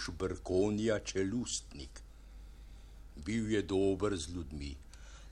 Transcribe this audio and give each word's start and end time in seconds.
mož 0.00 0.16
Brkonija 0.18 0.98
Čelustnik. 0.98 2.00
Bil 3.16 3.52
je 3.52 3.62
dober 3.62 4.16
z 4.16 4.28
ljudmi, 4.28 4.76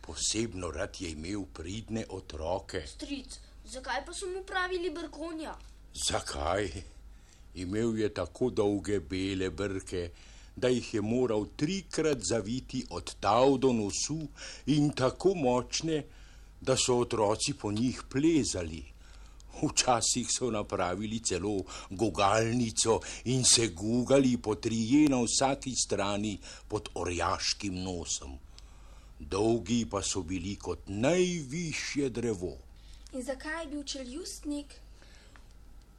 posebno 0.01 0.71
rad 0.71 0.97
je 1.01 1.11
imel 1.11 1.45
pridne 1.55 2.05
otroke. 2.09 2.83
Stric, 2.87 3.39
zakaj 3.65 4.05
pa 4.07 4.13
so 4.13 4.27
mu 4.27 4.43
pravili 4.45 4.91
brkonja? 4.91 5.55
Zakaj? 6.09 6.83
Imel 7.55 7.99
je 7.99 8.09
tako 8.15 8.51
dolge 8.51 9.01
bele 9.01 9.51
brke, 9.51 10.11
da 10.57 10.69
jih 10.69 10.95
je 10.95 11.01
moral 11.01 11.47
trikrat 11.57 12.19
zaviti 12.21 12.85
od 12.91 13.15
tav 13.21 13.57
do 13.59 13.73
nosu 13.73 14.29
in 14.67 14.91
tako 14.91 15.35
močne, 15.35 16.05
da 16.61 16.77
so 16.77 16.99
otroci 16.99 17.55
po 17.55 17.73
njih 17.73 18.03
plezali. 18.11 18.85
Včasih 19.63 20.29
so 20.31 20.51
napravili 20.51 21.21
celo 21.21 21.63
gugalnico 21.91 23.01
in 23.25 23.45
se 23.45 23.69
gugali 23.69 24.37
po 24.37 24.55
trije 24.55 25.09
na 25.09 25.23
vsaki 25.23 25.75
strani 25.75 26.39
pod 26.69 26.89
orjaškim 26.95 27.83
nosom. 27.83 28.39
Dolgi 29.19 29.87
pa 29.91 30.03
so 30.03 30.23
bili 30.23 30.57
kot 30.57 30.79
najvišje 30.87 32.11
drevo. 32.11 32.57
In 33.13 33.23
zakaj 33.23 33.63
je 33.65 33.71
bil 33.71 33.83
čeljustnik? 33.85 34.88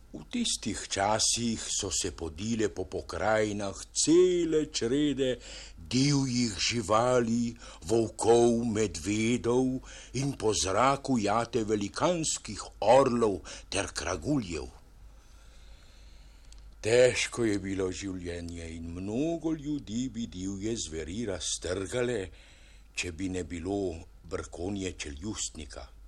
V 0.09 0.25
tistih 0.25 0.79
časih 0.89 1.61
so 1.61 1.91
se 1.93 2.09
podile 2.17 2.69
po 2.73 2.85
pokrajinah 2.89 3.77
cele 3.93 4.65
črede 4.73 5.37
divjih 5.77 6.57
živali, 6.57 7.53
volkov, 7.85 8.65
medvedov 8.65 9.85
in 10.17 10.33
po 10.33 10.53
zraku 10.53 11.19
jate 11.21 11.61
velikanskih 11.61 12.63
orlov 12.81 13.37
ter 13.69 13.93
kraguljev. 13.93 14.65
Težko 16.81 17.45
je 17.45 17.59
bilo 17.61 17.91
življenje 17.91 18.65
in 18.79 18.89
mnogo 18.95 19.53
ljudi 19.53 20.07
bi 20.09 20.25
divje 20.25 20.73
zveri 20.87 21.25
raztrgale, 21.29 22.19
če 22.95 23.11
bi 23.11 23.29
ne 23.29 23.43
bilo 23.43 23.93
brkonje 24.25 24.93
čeljustnika. 24.97 25.98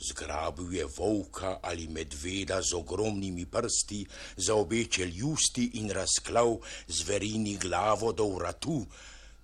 Zgrabil 0.00 0.74
je 0.74 0.84
volka 0.98 1.58
ali 1.62 1.88
medveda 1.88 2.60
z 2.62 2.74
ogromnimi 2.74 3.46
prsti 3.46 4.06
za 4.36 4.54
obe 4.54 4.84
čeljusti 4.84 5.70
in 5.74 5.90
razklav 5.90 6.56
zverini 6.88 7.56
glavo 7.56 8.12
do 8.12 8.28
vratu, 8.28 8.86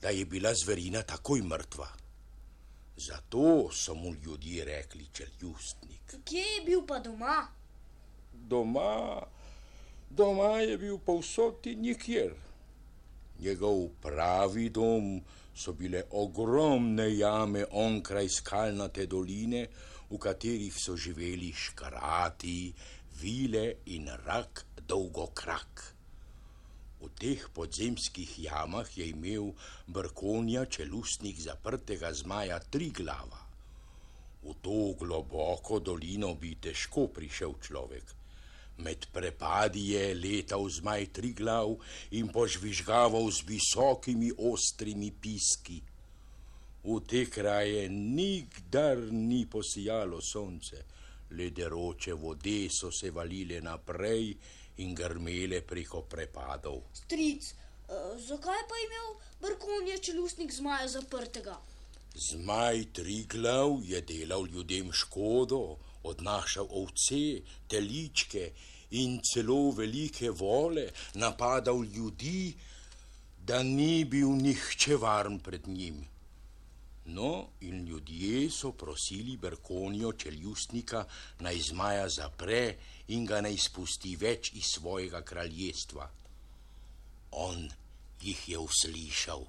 da 0.03 0.09
je 0.09 0.25
bila 0.25 0.55
zverina 0.55 1.03
takoj 1.03 1.43
mrtva. 1.43 1.89
Zato 2.97 3.71
so 3.73 3.95
mu 3.95 4.15
ljudje 4.15 4.65
rekli 4.65 5.07
čeljustnik. 5.13 6.15
Kje 6.25 6.41
je 6.41 6.65
bil 6.67 6.87
pa 6.87 6.99
doma? 6.99 7.47
Doma, 8.33 9.23
doma 10.11 10.59
je 10.61 10.79
bil 10.79 10.99
povsod 10.99 11.67
in 11.67 11.81
nikjer. 11.81 12.35
Njegov 13.39 13.89
pravi 14.03 14.69
dom 14.69 15.21
so 15.55 15.73
bile 15.73 16.03
ogromne 16.11 17.17
jame 17.17 17.65
onkraj 17.71 18.29
skalnate 18.29 19.07
doline, 19.07 19.67
v 20.11 20.19
katerih 20.19 20.75
so 20.77 20.97
živeli 20.97 21.53
škarati, 21.53 22.75
vile 23.21 23.67
in 23.87 24.09
rak 24.27 24.65
dolgokrak. 24.89 25.95
V 27.01 27.09
teh 27.21 27.49
podzemskih 27.53 28.39
jamah 28.49 28.89
je 28.97 29.09
imel 29.13 29.53
brkonja 29.87 30.65
čelustnik 30.65 31.41
zaprtega 31.41 32.13
zmaja 32.13 32.59
tri 32.59 32.91
glava. 32.91 33.41
V 34.45 34.55
to 34.61 34.93
globoko 35.01 35.81
dolino 35.81 36.35
bi 36.35 36.55
težko 36.57 37.09
prišel 37.09 37.57
človek. 37.61 38.05
Med 38.85 39.07
prepadi 39.13 39.95
je 39.95 40.15
letal 40.15 40.65
zmaj 40.69 41.07
tri 41.15 41.33
glav 41.33 41.77
in 42.11 42.29
požvižgaval 42.29 43.31
z 43.31 43.47
visokimi 43.47 44.33
ostrimi 44.35 45.13
piski. 45.13 45.79
V 46.85 47.01
te 47.09 47.25
kraje 47.31 47.89
nikdar 47.89 48.99
ni 49.13 49.47
posijalo 49.51 50.21
sonce, 50.21 50.83
lederoče 51.31 52.13
vode 52.13 52.69
so 52.69 52.91
se 52.93 53.11
valile 53.11 53.61
naprej 53.65 54.35
in 54.85 54.93
grmele 54.95 55.63
preko 55.65 56.03
prepadov. 56.03 56.83
Stric, 56.93 57.49
uh, 57.89 58.13
zakaj 58.21 58.63
pa 58.69 58.77
je 58.77 58.85
imel 58.87 59.09
brkonje 59.41 59.99
čeljustnik 59.99 60.53
zmaja 60.53 60.89
zaprtega? 60.89 61.57
Zmaj 62.15 62.85
Triglav 62.93 63.81
je 63.83 64.01
delal 64.01 64.47
ljudem 64.47 64.93
škodo, 64.93 65.77
odnašal 66.03 66.69
ovce, 66.71 67.41
teličke 67.69 68.51
in 68.91 69.21
celo 69.25 69.71
velike 69.71 70.31
vole, 70.31 70.91
napadal 71.15 71.85
ljudi, 71.85 72.55
da 73.41 73.63
ni 73.63 74.05
bil 74.05 74.37
nihče 74.37 74.97
varen 74.97 75.41
pred 75.41 75.69
njim. 75.69 76.05
No, 77.07 77.49
in 77.61 77.85
ljudje 77.87 78.51
so 78.51 78.73
prosili 78.73 79.37
Berkonijo 79.37 80.13
čeljustnika 80.13 81.05
naj 81.41 81.59
zmaja 81.69 82.09
zapre 82.09 82.77
in 83.09 83.27
ga 83.27 83.41
naj 83.45 83.57
spusti 83.57 84.17
več 84.17 84.53
iz 84.57 84.71
svojega 84.77 85.21
kraljestva. 85.23 86.09
On 87.31 87.69
jih 88.23 88.49
je 88.49 88.59
uslišal. 88.59 89.45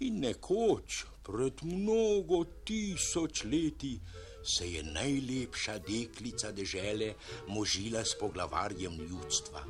In 0.00 0.18
nekoč, 0.24 1.04
pred 1.22 1.62
mnogo 1.62 2.44
tisoč 2.64 3.44
leti, 3.44 3.98
se 4.42 4.72
je 4.72 4.82
najlepša 4.82 5.78
deklica 5.78 6.52
dežele 6.52 7.14
možila 7.48 8.04
s 8.04 8.18
poglavarjem 8.18 8.98
ljudstva. 8.98 9.64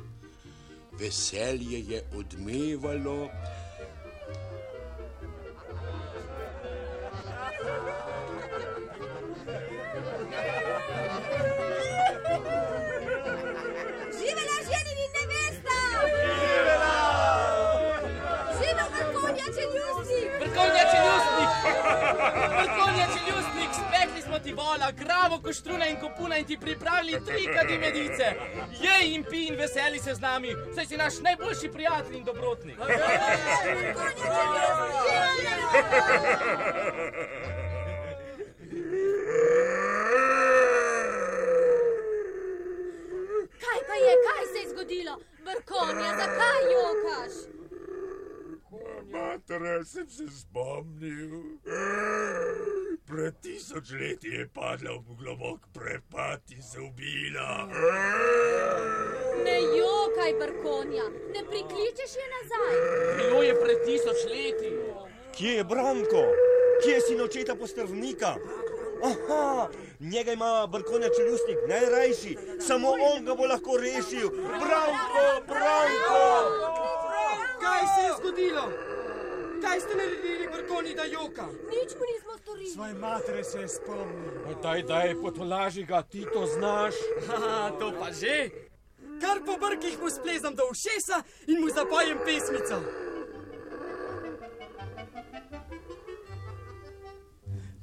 Veselje 0.99 1.79
je 1.89 2.03
odmevalo. 2.15 3.29
Živela 14.17 14.57
ženin 14.69 14.99
in 15.05 15.11
nevesta! 15.17 15.77
Živel 18.57 18.89
vrkonja 18.95 19.47
čeljustnik! 19.55 20.31
Vrkonja 20.39 20.83
čeljustnik! 20.93 21.49
Vrkonja 22.59 23.05
čeljustnik! 23.15 23.71
Spekli 23.71 24.21
smo 24.21 24.39
ti 24.39 24.53
vola, 24.53 24.91
gravo, 24.91 25.39
koštruna 25.43 25.87
in 25.87 25.99
kopuna 25.99 26.37
in 26.37 26.45
ti 26.45 26.57
pripravili 26.57 27.25
tri 27.25 27.47
kadi 27.55 27.77
medice. 27.77 28.35
Jej 28.81 29.13
in 29.15 29.23
pi 29.23 29.47
in 29.47 29.55
veseli 29.55 29.99
se 29.99 30.15
z 30.15 30.19
nami, 30.21 30.55
saj 30.75 30.85
si 30.85 30.97
naš 30.97 31.13
najboljši 31.21 31.69
prijatelj 31.73 32.15
in 32.17 32.23
dobrotnik. 32.23 32.77
Kaj 43.61 43.79
pa 43.87 43.93
je, 43.93 44.13
kaj 44.27 44.45
se 44.53 44.59
je 44.59 44.69
zgodilo? 44.69 45.17
Vrkonja, 45.45 46.10
zakaj 46.21 46.61
jokaš? 46.73 47.33
Matere, 49.11 49.85
sem 49.85 50.09
se 50.09 50.27
spomnil. 50.39 51.59
Pred 53.05 53.33
tisoč 53.41 53.91
leti 53.91 54.27
je 54.27 54.47
padla 54.53 54.95
v 54.95 55.15
globok 55.19 55.67
prepad 55.73 56.41
in 56.55 56.61
se 56.63 56.79
ubila. 56.79 57.67
Ne 59.43 59.57
jokaj, 59.77 60.33
Vrkonja, 60.39 61.09
ne 61.33 61.41
prikličeš 61.49 62.15
je 62.21 62.27
nazaj. 62.37 62.75
Bilo 63.17 63.43
je 63.43 63.53
pred 63.63 63.83
tisoč 63.85 64.23
leti. 64.31 64.71
Kje 65.35 65.51
je 65.57 65.63
Branko? 65.63 66.23
Kje 66.83 66.93
je 66.93 67.01
sin 67.01 67.21
očeta 67.21 67.55
postrvnika? 67.55 68.35
Aha, 69.03 69.67
njega 69.99 70.31
ima 70.31 70.67
brkonja 70.67 71.07
čeljustnik, 71.17 71.57
najrajši, 71.67 72.37
samo 72.67 72.87
on 73.13 73.25
ga 73.25 73.35
bo 73.35 73.45
lahko 73.45 73.77
rešil. 73.77 74.29
Branko, 74.29 75.25
Branko! 75.47 76.23
Kaj 77.61 77.83
se 77.93 78.01
je 78.07 78.11
zgodilo? 78.19 78.65
Kaj 79.61 79.79
ste 79.79 79.95
naredili 79.95 80.47
vrkoni, 80.53 80.95
da 80.95 81.03
joka? 81.03 81.45
Nič 81.45 81.89
mu 81.97 82.03
nismo 82.13 82.37
storili. 82.41 82.69
Svoje 82.69 82.93
matere 82.93 83.43
se 83.43 83.59
je 83.59 83.67
spomnil. 83.67 84.55
Daj, 84.63 84.81
daj, 84.83 85.15
potolaži 85.21 85.83
ga, 85.83 86.01
ti 86.01 86.25
to 86.33 86.45
znaš. 86.45 86.95
Haha, 87.27 87.71
to 87.79 87.93
pa 87.99 88.11
že. 88.11 88.49
Kar 89.21 89.37
po 89.45 89.57
brkih 89.57 89.99
mu 90.01 90.09
splezam 90.09 90.55
do 90.55 90.63
ušesa 90.71 91.23
in 91.47 91.61
mu 91.61 91.69
zapojem 91.69 92.17
pesmico. 92.25 92.81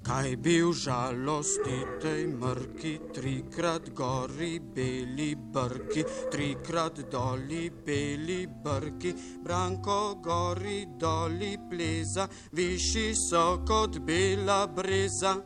Kaj 0.08 0.36
bil 0.40 0.70
žalosti 0.72 1.82
tej 2.00 2.22
mrki, 2.32 2.92
trikrat 3.12 3.90
gori 3.92 4.54
beli 4.58 5.34
brki, 5.36 6.04
trikrat 6.32 7.02
doli 7.12 7.68
beli 7.68 8.46
brki, 8.64 9.12
Branko 9.44 10.16
gori 10.24 10.86
doli 10.96 11.58
pleza, 11.68 12.24
višji 12.56 13.12
so 13.12 13.60
kot 13.68 14.00
bela 14.00 14.64
breza. 14.66 15.36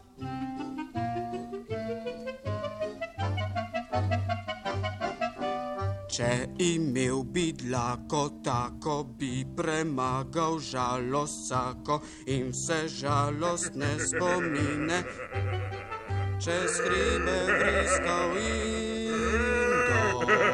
Če 6.13 6.45
imel 6.61 7.23
bi 7.33 7.55
dlako 7.57 8.45
tako, 8.45 9.05
bi 9.17 9.47
premagal 9.57 10.59
žalost 10.61 11.47
vsako 11.47 12.03
in 12.29 12.51
vse 12.53 12.85
žalostne 12.99 13.97
spomine. 13.97 14.99
Čez 16.37 16.81
hribe 16.85 17.39
vriskal 17.49 18.37
in 18.37 19.09
doline. 19.89 20.53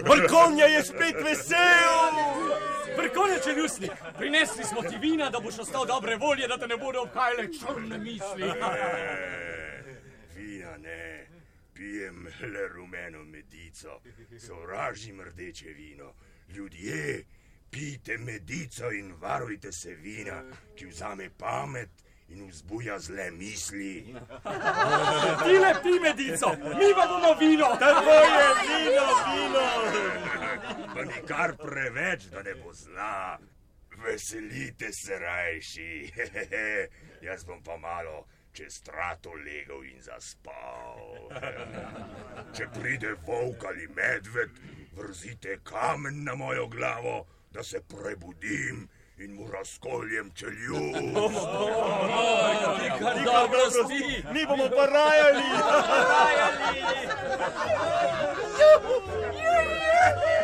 Balkonja 0.08 0.66
je 0.66 0.80
spet 0.82 1.16
vesel! 1.20 2.05
Vrkonja 3.16 3.38
čeljustnik, 3.44 3.90
prinesli 4.18 4.64
smo 4.64 4.82
ti 4.82 4.96
vina, 5.00 5.30
da 5.30 5.40
boš 5.40 5.58
ostal 5.58 5.86
dobre 5.86 6.16
volje, 6.16 6.48
da 6.48 6.58
te 6.58 6.66
ne 6.66 6.76
bodo 6.76 7.00
obhajale 7.02 7.48
črne 7.52 7.98
misli. 7.98 8.42
Vina 10.34 10.76
ne, 10.76 11.26
pijem 11.74 12.26
le 12.52 12.68
rumeno 12.68 13.24
medico, 13.24 14.00
sovražim 14.46 15.20
rdeče 15.20 15.68
vino. 15.68 16.12
Ljudje, 16.48 17.24
pijte 17.70 18.18
medico 18.18 18.92
in 18.92 19.14
varujte 19.20 19.72
se 19.72 19.94
vina, 19.94 20.42
ki 20.76 20.86
vzame 20.86 21.30
pamet 21.38 21.90
in 22.28 22.48
vzbuja 22.50 22.98
zle 22.98 23.30
misli. 23.30 24.14
Ti 25.44 25.58
le 25.58 25.72
pi 25.82 25.98
medico, 26.02 26.50
mi 26.56 26.94
pa 26.94 27.06
bomo 27.06 27.34
vino. 27.34 27.76
Tako 27.78 28.10
je, 28.10 28.46
vino, 28.62 29.06
vino! 29.26 29.66
Pa 30.94 31.04
nikar 31.04 31.56
preveč, 31.56 32.30
da 32.30 32.42
ne 32.42 32.54
bo 32.54 32.72
zla. 32.72 33.38
Veselite 33.96 34.92
se 34.92 35.18
rajši. 35.18 36.12
Jaz 37.26 37.44
bom 37.44 37.62
pa 37.62 37.76
malo 37.76 38.26
čez 38.56 38.74
strato 38.74 39.34
legel 39.36 39.84
in 39.84 40.00
zaspal. 40.00 41.28
Če 42.56 42.68
pride 42.72 43.12
volk 43.26 43.66
ali 43.68 43.88
medved, 43.92 44.56
vrzite 44.96 45.58
kamen 45.64 46.24
na 46.24 46.34
mojo 46.34 46.66
glavo, 46.72 47.26
da 47.52 47.64
se 47.64 47.82
prebudim 47.84 48.86
in 49.18 49.34
mu 49.34 49.50
razkoljem 49.52 50.30
dobro 53.24 53.70
spi. 53.70 54.22
Mi 54.32 54.46
bomo 54.46 54.68
pa 54.76 54.86
rajali! 54.86 55.42
Svatje, 58.56 60.35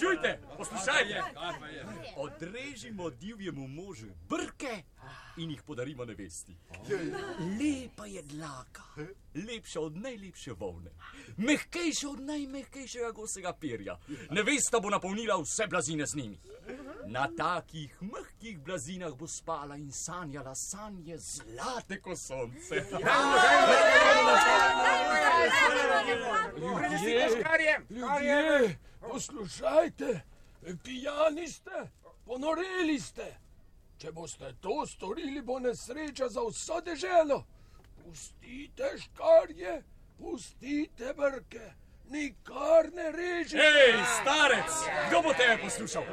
čujte, 0.00 0.38
poslušajte. 0.56 1.22
Odrežimo 2.16 3.10
divjemu 3.10 3.68
možu 3.68 4.06
brke 4.28 4.49
in 5.42 5.50
jih 5.50 5.62
podarimo 5.62 6.04
nevesti. 6.04 6.56
Lepa 7.60 8.06
je 8.06 8.22
dlaka, 8.22 8.82
lepša 9.34 9.80
od 9.80 9.96
najlepše 9.96 10.52
volne, 10.52 10.90
mehkejša 11.36 12.08
od 12.08 12.20
najmehkejšega 12.20 13.10
gosega 13.10 13.52
perja. 13.52 13.98
Nevesta 14.30 14.80
bo 14.80 14.90
napolnila 14.90 15.36
vse 15.40 15.66
blazine 15.66 16.06
z 16.06 16.16
njimi. 16.16 16.40
Na 17.06 17.28
takih 17.36 17.96
mehkih 18.00 18.58
blazinah 18.58 19.14
bo 19.16 19.26
spala 19.26 19.76
in 19.76 19.92
sanjala 19.92 20.54
sanje 20.54 21.18
zlate 21.18 22.00
kot 22.00 22.18
sonce. 22.18 22.84
Ljudje, 26.60 27.28
ljudje, 27.90 28.78
poslušajte, 29.00 30.20
pijani 30.84 31.48
ste, 31.48 31.88
ponoreli 32.24 33.00
ste. 33.00 33.49
Če 34.00 34.12
boste 34.16 34.48
to 34.64 34.86
storili, 34.88 35.42
bo 35.44 35.58
nesreča 35.60 36.30
za 36.32 36.40
vso 36.46 36.78
deželo. 36.80 37.42
Pustite 38.00 38.94
škarje, 39.02 39.74
pustite 40.16 41.12
brke, 41.18 41.66
nikar 42.08 42.88
ne 42.96 43.10
režite. 43.12 43.60
Hej, 43.60 43.98
starec, 44.22 44.78
kdo 45.08 45.20
bo 45.22 45.34
tebe 45.36 45.58
poslušal? 45.62 46.08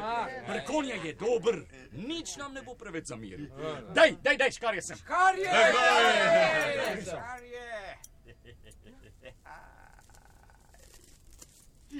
Brkonja 0.49 0.97
je 1.03 1.13
dober, 1.15 1.61
nič 1.93 2.35
nam 2.35 2.53
ne 2.53 2.61
bo 2.61 2.75
preveč 2.75 3.07
zamiril. 3.07 3.47
Daj, 3.95 4.17
daj, 4.19 4.35
daj, 4.37 4.51
škarje 4.51 4.81
sem. 4.81 4.97
Škarje! 4.97 5.47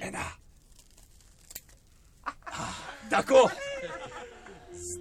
Ena. 0.04 0.28
Tako. 3.10 3.48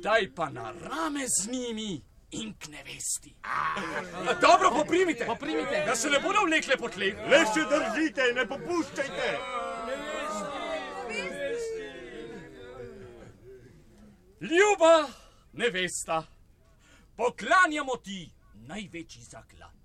Zdaj 0.07 0.35
pa 0.35 0.49
na 0.49 0.71
rame 0.71 1.27
z 1.27 1.51
njimi 1.51 2.01
in 2.31 2.53
k 2.53 2.67
nevesti. 2.67 3.35
Dobro, 4.41 4.71
poprimite, 4.71 5.25
poprimite, 5.25 5.83
da 5.85 5.95
se 5.95 6.09
ne 6.09 6.19
bodo 6.19 6.39
vlekle 6.45 6.77
po 6.77 6.87
tleh. 6.89 7.17
Le 7.27 7.41
še 7.51 7.65
držite, 7.67 8.29
ne 8.35 8.45
popuščajte! 8.47 9.27
Ljuba 14.47 14.93
nevesta, 15.53 16.23
poklanjamo 17.17 17.97
ti 17.97 18.31
največji 18.53 19.23
zaklad. 19.27 19.75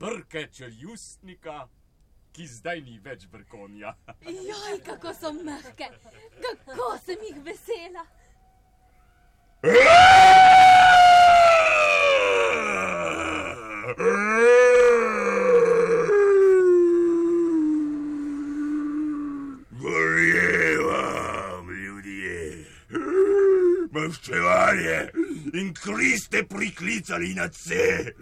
Brke 0.00 0.48
čeljustnika, 0.48 1.68
ki 2.32 2.46
zdaj 2.46 2.80
ni 2.80 2.98
več 3.04 3.28
brkonja. 3.28 3.98
Joj, 4.24 4.80
kako 4.84 5.12
so 5.20 5.32
mehke, 5.32 5.92
kako 6.40 6.94
sem 7.04 7.28
jih 7.28 7.44
vesela. 7.44 8.08
Gorjevam, 19.80 21.70
ljudje. 21.70 22.66
Maščevanje 23.90 25.10
in 25.54 25.74
kri 25.74 26.14
ste 26.18 26.44
priklicali 26.46 27.34
na 27.34 27.50
vse. 27.50 28.14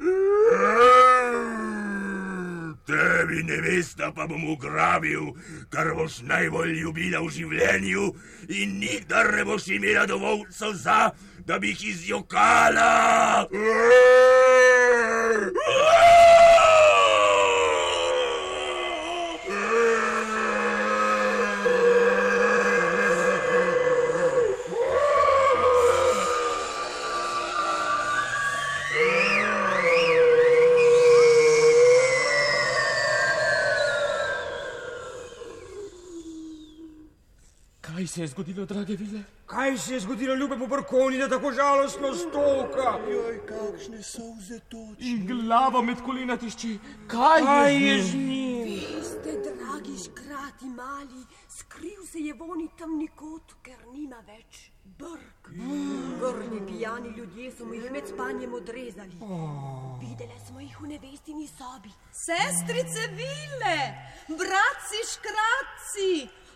Tebi 2.85 3.41
nevesta 3.49 4.13
pa 4.13 4.27
bom 4.29 4.45
ugrabil, 4.53 5.33
kar 5.73 5.95
boš 5.97 6.21
najbolj 6.29 6.75
ljubila 6.83 7.23
v 7.25 7.31
življenju 7.33 8.11
in 8.53 8.77
nikdar 8.83 9.33
ne 9.33 9.45
boš 9.49 9.71
imela 9.73 10.05
dovolj 10.07 10.45
soza, 10.53 11.15
da 11.49 11.59
bi 11.59 11.73
jih 11.73 11.85
izjokala. 11.95 13.49
Se 38.07 38.21
je 38.21 38.27
zgodilo, 38.27 38.67
drage 38.67 38.97
vile? 38.97 39.23
Kaj 39.47 39.79
se 39.79 39.95
je 39.95 40.01
zgodilo, 40.01 40.35
ljubemu 40.35 40.67
brkoni, 40.67 41.19
da 41.19 41.29
tako 41.29 41.53
žalostno 41.53 42.15
stoka? 42.15 42.99
Joj, 43.11 43.41
kakšne 43.47 44.03
solze 44.03 44.61
toči. 44.69 45.11
In 45.11 45.27
glava 45.27 45.83
med 45.83 46.03
kolena 46.03 46.37
tišči. 46.37 46.79
Kaj, 47.07 47.43
Kaj 47.43 47.75
je 47.87 48.03
z 48.03 48.15
njim? 48.15 48.65
Veste, 48.65 49.33
dragi 49.45 49.97
škrati 50.05 50.67
mali, 50.67 51.25
skril 51.59 52.07
se 52.13 52.19
je 52.19 52.35
voni 52.35 52.69
temni 52.79 53.09
kot, 53.09 53.55
ker 53.63 53.79
nima 53.93 54.19
več 54.27 54.71
brk. 54.99 55.49
Grli 56.21 56.61
pijani 56.67 57.09
ljudje 57.17 57.53
so 57.53 57.65
mu 57.65 57.75
jih 57.75 57.91
med 57.93 58.09
spanjem 58.09 58.55
odrezali. 58.55 59.17
Videle 60.01 60.39
smo 60.47 60.61
jih 60.61 60.81
v 60.81 60.89
nevestini 60.89 61.47
sobi. 61.49 61.93
Sestrice 62.13 63.09
vile, 63.21 63.79
bratci 64.29 65.01
škratci, 65.13 66.11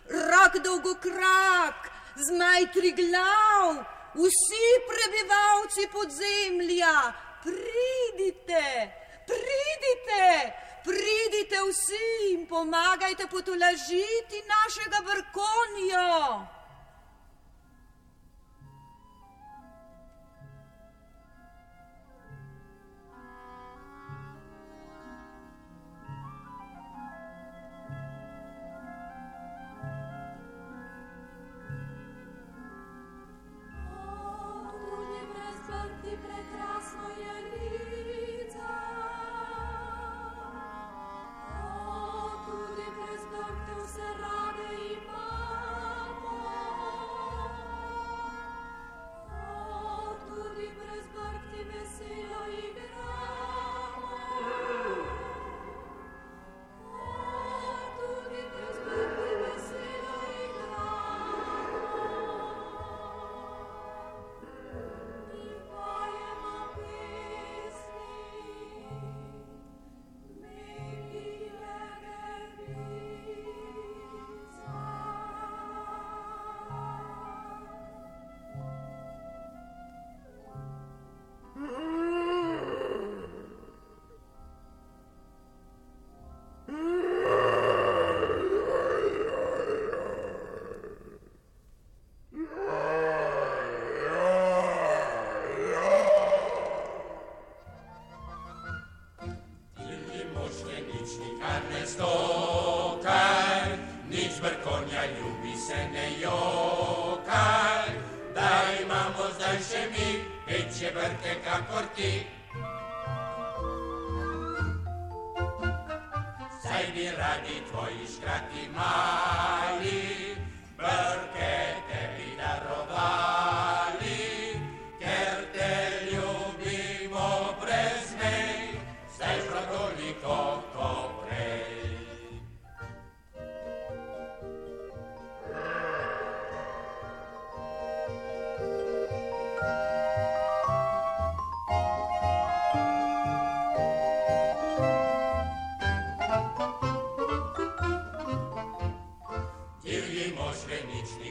rak 0.09 0.59
dolgokrak, 0.65 1.91
zmaj 2.17 2.73
triglav, 2.73 3.85
vsi 4.15 4.69
prebivalci 4.89 5.89
podzemlja, 5.93 7.13
pridite, 7.45 8.67
pridite, 9.27 10.53
pridite 10.85 11.59
vsi 11.71 12.33
in 12.33 12.47
pomagajte 12.47 13.27
potolažiti 13.27 14.43
našega 14.55 15.03
vrkonja. 15.09 16.58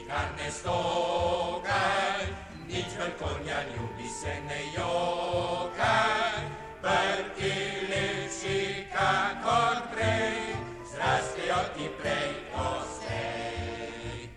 Nikar 0.08 0.28
ne 0.36 0.50
stokaj, 0.50 2.24
nič 2.68 2.86
vrkonja 2.96 3.60
ljubi 3.76 4.08
se 4.08 4.34
ne 4.48 4.60
jokaj. 4.76 6.40
Brki 6.82 7.52
lepši 7.90 8.86
kakor 8.92 9.82
prej, 9.92 10.56
zrastejo 10.92 11.60
ti 11.76 11.88
prej 12.00 12.30
ko 12.52 12.68
stej. 12.88 14.28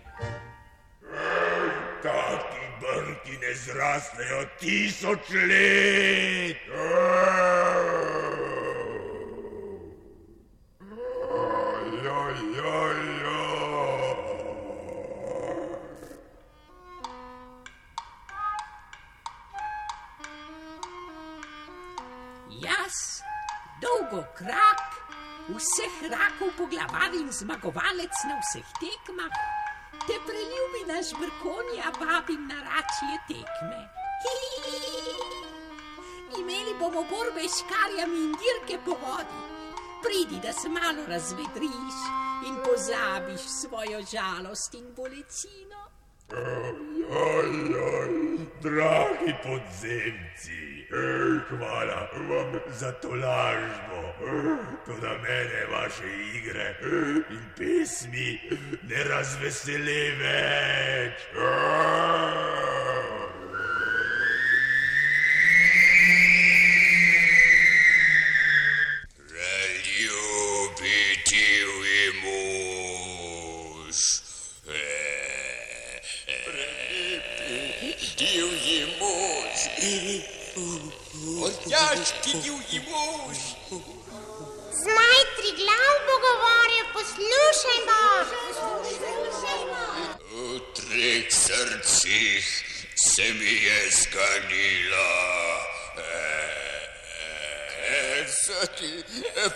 Taki 2.02 2.64
brki 2.80 3.38
ne 3.40 3.54
zrastejo 3.54 4.44
tisoč 4.60 5.30
let. 5.48 6.71
Na 28.28 28.36
vseh 28.42 28.68
tekmah, 28.80 29.34
te 30.06 30.16
preljubi 30.26 30.82
naš 30.92 31.08
brkonja 31.20 31.88
vabim 32.00 32.42
na 32.48 32.58
račje 32.68 33.16
tekme. 33.28 33.80
Imeli 36.40 36.74
bomo 36.80 37.02
borbe 37.10 37.48
s 37.48 37.60
škarjami 37.60 38.18
in 38.24 38.32
dirke 38.40 38.76
po 38.84 38.94
vodi. 39.02 39.40
Pridi, 40.04 40.40
da 40.42 40.52
se 40.52 40.68
malo 40.68 41.06
razvedriš 41.08 41.98
in 42.46 42.56
pozabiš 42.64 43.42
svojo 43.60 43.98
žalost 44.12 44.74
in 44.74 44.94
bolečino. 44.96 45.82
Oj, 47.10 47.52
oj, 47.98 48.38
dragi 48.62 49.32
podzemci, 49.42 50.71
hvala 51.48 52.08
vam 52.28 52.60
za 52.78 52.92
to 52.92 53.08
lažbo. 53.08 54.02
Toda 54.86 55.08
mene 55.22 55.66
vaše 55.72 56.08
igre 56.36 56.76
in 57.30 57.44
pesmi 57.58 58.40
ne 58.82 59.04
razvesele 59.04 60.10
več. 60.20 61.12
V 78.72 78.86
mož. 79.00 80.41
Mož, 80.56 81.54
orjaški 81.68 82.32
divji 82.44 82.80
mož. 82.90 83.38
Zmaj 84.82 85.20
triglav 85.36 85.94
bo 86.06 86.14
govoril, 86.26 86.84
poslušajmo. 86.94 88.02
V 90.30 90.60
treh 90.76 91.26
srcih 91.32 92.44
se 93.14 93.26
mi 93.32 93.54
je 93.66 93.90
zganila. 93.90 95.10
So 98.42 98.66
ti 98.78 99.04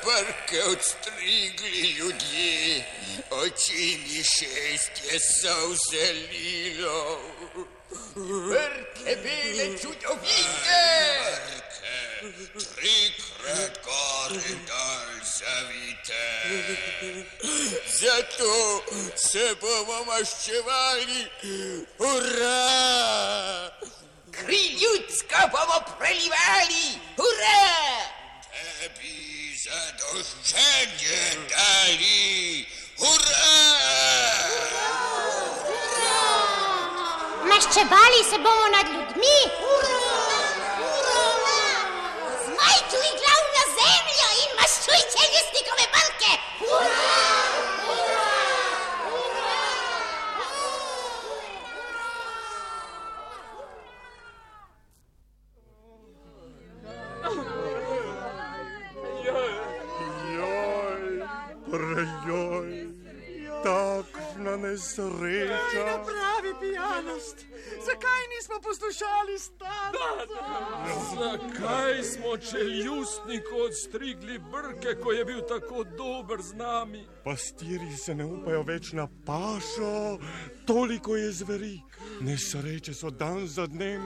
brke 0.05 0.63
odstrigli 0.65 1.81
ljudje, 1.99 2.85
oči 3.31 3.99
mi 4.05 4.25
šestje 4.25 5.21
so 5.21 5.55
vselilo. 5.73 7.21
Brke 8.15 9.17
bele 9.23 9.79
čudovite! 9.79 9.96
Zato 17.97 18.83
se 19.17 19.55
bomo 19.61 20.05
maščevali, 20.05 21.21
ura! 21.99 22.61
Kri 24.37 24.61
ljudska 24.81 25.47
bomo 25.53 25.79
prelivali, 25.99 26.85
ura! 27.17 27.63
Tebi 28.53 29.57
zadoščenje 29.63 31.23
dali, 31.49 32.67
ura! 33.01 33.49
Maščevali 37.49 38.21
se 38.31 38.37
bomo 38.45 38.69
nad 38.77 38.87
ljudmi. 38.93 39.39
Zmajčuj 42.45 43.11
glav 43.23 43.43
na 43.57 43.65
zemljo 43.81 44.29
in 44.45 44.51
maščujte 44.61 45.21
ljustnikove 45.33 45.87
brke! 45.97 46.33
Joj, 46.67 47.86
nesreča. 64.77 66.05
pravi 66.05 66.53
pijanost. 66.61 67.37
Zakaj 67.87 68.23
nismo 68.37 68.61
poslušali 68.63 69.39
starca? 69.39 70.09
Zakaj 71.15 72.03
smo 72.03 72.37
čeljustniku 72.37 73.55
odstrigli 73.67 74.39
brke, 74.39 75.01
ko 75.03 75.13
je 75.13 75.25
bil 75.25 75.41
tako 75.41 75.85
dober 75.85 76.43
z 76.43 76.55
nami? 76.55 77.07
Pastiri 77.25 77.97
se 77.97 78.15
ne 78.15 78.25
upajo 78.25 78.63
več 78.63 78.93
na 78.93 79.09
pašo, 79.27 80.19
toliko 80.67 81.17
je 81.17 81.33
zveri. 81.33 81.81
Nesreče 82.21 82.95
so 82.95 83.11
dan 83.11 83.47
za 83.47 83.67
dnem. 83.67 84.03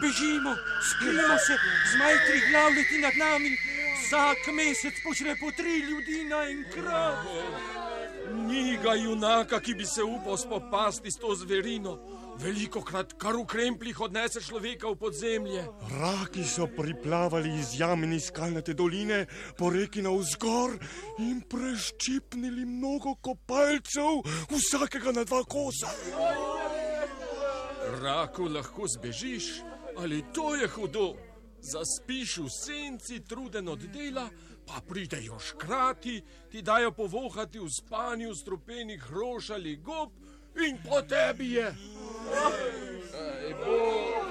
Bežimo, 0.00 0.56
skrijemo 0.90 1.38
se, 1.38 1.56
zmaj 1.92 2.14
tri 2.26 2.40
glav 2.50 2.68
leti 2.68 2.98
nad 2.98 3.12
nami. 3.16 3.56
Vsak 4.06 4.54
mesec 4.54 4.94
počne 5.04 5.36
po 5.40 5.50
tri 5.56 5.78
ljudi 5.78 6.24
naenkrat. 6.24 7.85
Ni 8.46 8.76
ga 8.82 8.94
junaka, 8.94 9.60
ki 9.60 9.74
bi 9.74 9.86
se 9.86 10.02
upal 10.02 10.36
spopasti 10.38 11.10
s 11.10 11.18
to 11.18 11.34
zverino. 11.34 11.98
Veliko 12.38 12.82
krat 12.84 13.14
kar 13.18 13.34
v 13.34 13.46
krempljih 13.48 14.00
odnese 14.00 14.40
človeka 14.44 14.90
v 14.92 14.98
podzemlje. 15.00 15.64
Raki 15.98 16.44
so 16.44 16.66
priplavali 16.66 17.54
iz 17.58 17.74
jam 17.80 18.04
in 18.04 18.12
iz 18.12 18.28
skalnate 18.28 18.74
doline 18.74 19.24
po 19.58 19.70
reki 19.70 20.04
na 20.04 20.12
vzgor 20.12 20.76
in 21.18 21.40
preščipnili 21.40 22.66
mnogo 22.68 23.16
kopalcev, 23.24 24.22
vsakega 24.52 25.16
na 25.16 25.24
dva 25.24 25.42
kosa. 25.44 25.90
Raku 28.02 28.50
lahko 28.52 28.86
zbežiš, 28.86 29.62
ali 29.96 30.22
to 30.34 30.54
je 30.54 30.68
hudo. 30.68 31.14
Zaspiš 31.66 32.36
v 32.44 32.50
senci, 32.52 33.24
truden 33.26 33.68
od 33.68 33.88
dela, 33.90 34.28
pa 34.66 34.80
pridejo 34.88 35.38
škrati, 35.38 36.22
ti 36.50 36.62
dajo 36.62 36.92
povohati 36.92 37.58
v 37.58 37.70
spanju 37.70 38.34
strupenih 38.34 39.10
rož 39.10 39.50
ali 39.50 39.76
gob 39.76 40.10
in 40.66 40.78
po 40.88 41.02
tebi 41.02 41.52
je. 41.52 41.74
Ej, 43.14 43.54
Bog, 43.54 44.26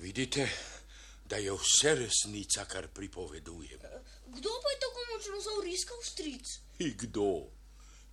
Vidite, 0.00 0.48
da 1.24 1.36
je 1.36 1.52
vse 1.52 1.94
resnica, 1.94 2.64
kar 2.64 2.88
pripovedujem. 2.88 3.80
Kdo 4.26 4.50
pa 4.62 4.68
je 4.72 4.78
tako 4.80 5.00
močno 5.12 5.40
zauriskal 5.40 5.96
stric? 6.02 6.69
Kdo? 6.80 7.44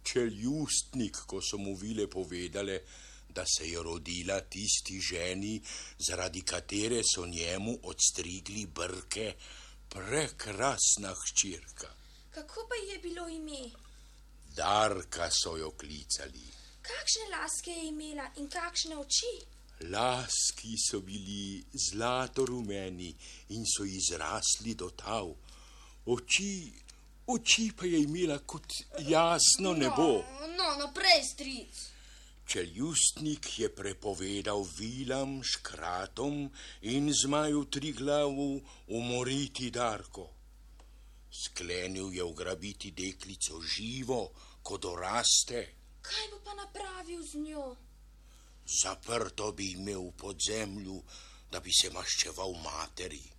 Čeljustnik, 0.03 1.17
ko 1.27 1.39
so 1.41 1.57
mu 1.57 1.75
vile 1.75 2.07
povedale, 2.11 2.81
da 3.29 3.45
se 3.45 3.69
je 3.69 3.83
rodila 3.83 4.41
tisti 4.41 4.99
ženi, 4.99 5.61
zaradi 6.07 6.41
katere 6.41 7.01
so 7.03 7.25
njemu 7.25 7.77
odstrigli 7.83 8.65
brke, 8.65 9.33
prekrasna 9.89 11.13
hčirka. 11.15 11.87
Kako 12.31 12.67
pa 12.69 12.75
je 12.91 12.99
bilo 12.99 13.27
ime? 13.29 13.71
Darka 14.55 15.29
so 15.31 15.57
jo 15.57 15.71
klicali. 15.71 16.43
Kakšne 16.81 17.29
laske 17.31 17.71
je 17.71 17.87
imela 17.87 18.27
in 18.35 18.49
kakšne 18.49 18.97
oči? 18.97 19.33
Laski 19.91 20.75
so 20.89 20.99
bili 20.99 21.63
zlato 21.89 22.45
rumeni 22.45 23.15
in 23.49 23.63
so 23.63 23.85
izrasli 23.85 24.75
do 24.75 24.89
tav. 24.89 25.31
Oči, 26.05 26.73
oči 27.27 27.71
pa 27.77 27.85
je 27.85 28.01
imela 28.03 28.39
kot 28.39 28.73
jasno 28.99 29.73
nebo. 29.73 30.23
No, 30.39 30.47
no, 30.57 30.67
naprej, 30.79 31.23
stric. 31.23 31.83
Čeljustnik 32.47 33.59
je 33.59 33.67
prepovedal 33.75 34.63
vilam, 34.77 35.41
škratom 35.43 36.47
in 36.81 37.11
zmaju 37.13 37.65
tri 37.65 37.91
glavu 37.91 38.61
umoriti 38.87 39.71
Darko. 39.71 40.29
Sklenil 41.31 42.13
je 42.13 42.23
ugrabiti 42.23 42.91
deklico 42.91 43.59
živo, 43.61 44.31
ko 44.63 44.77
doraste. 44.77 45.65
Kaj 46.01 46.29
bo 46.31 46.39
pa 46.45 46.55
napravil 46.55 47.23
z 47.23 47.43
njo? 47.43 47.75
Zaprto 48.83 49.51
bi 49.51 49.71
imel 49.71 50.07
v 50.07 50.15
podzemlju, 50.17 51.01
da 51.51 51.59
bi 51.59 51.71
se 51.71 51.91
maščeval 51.91 52.55
materi. 52.63 53.36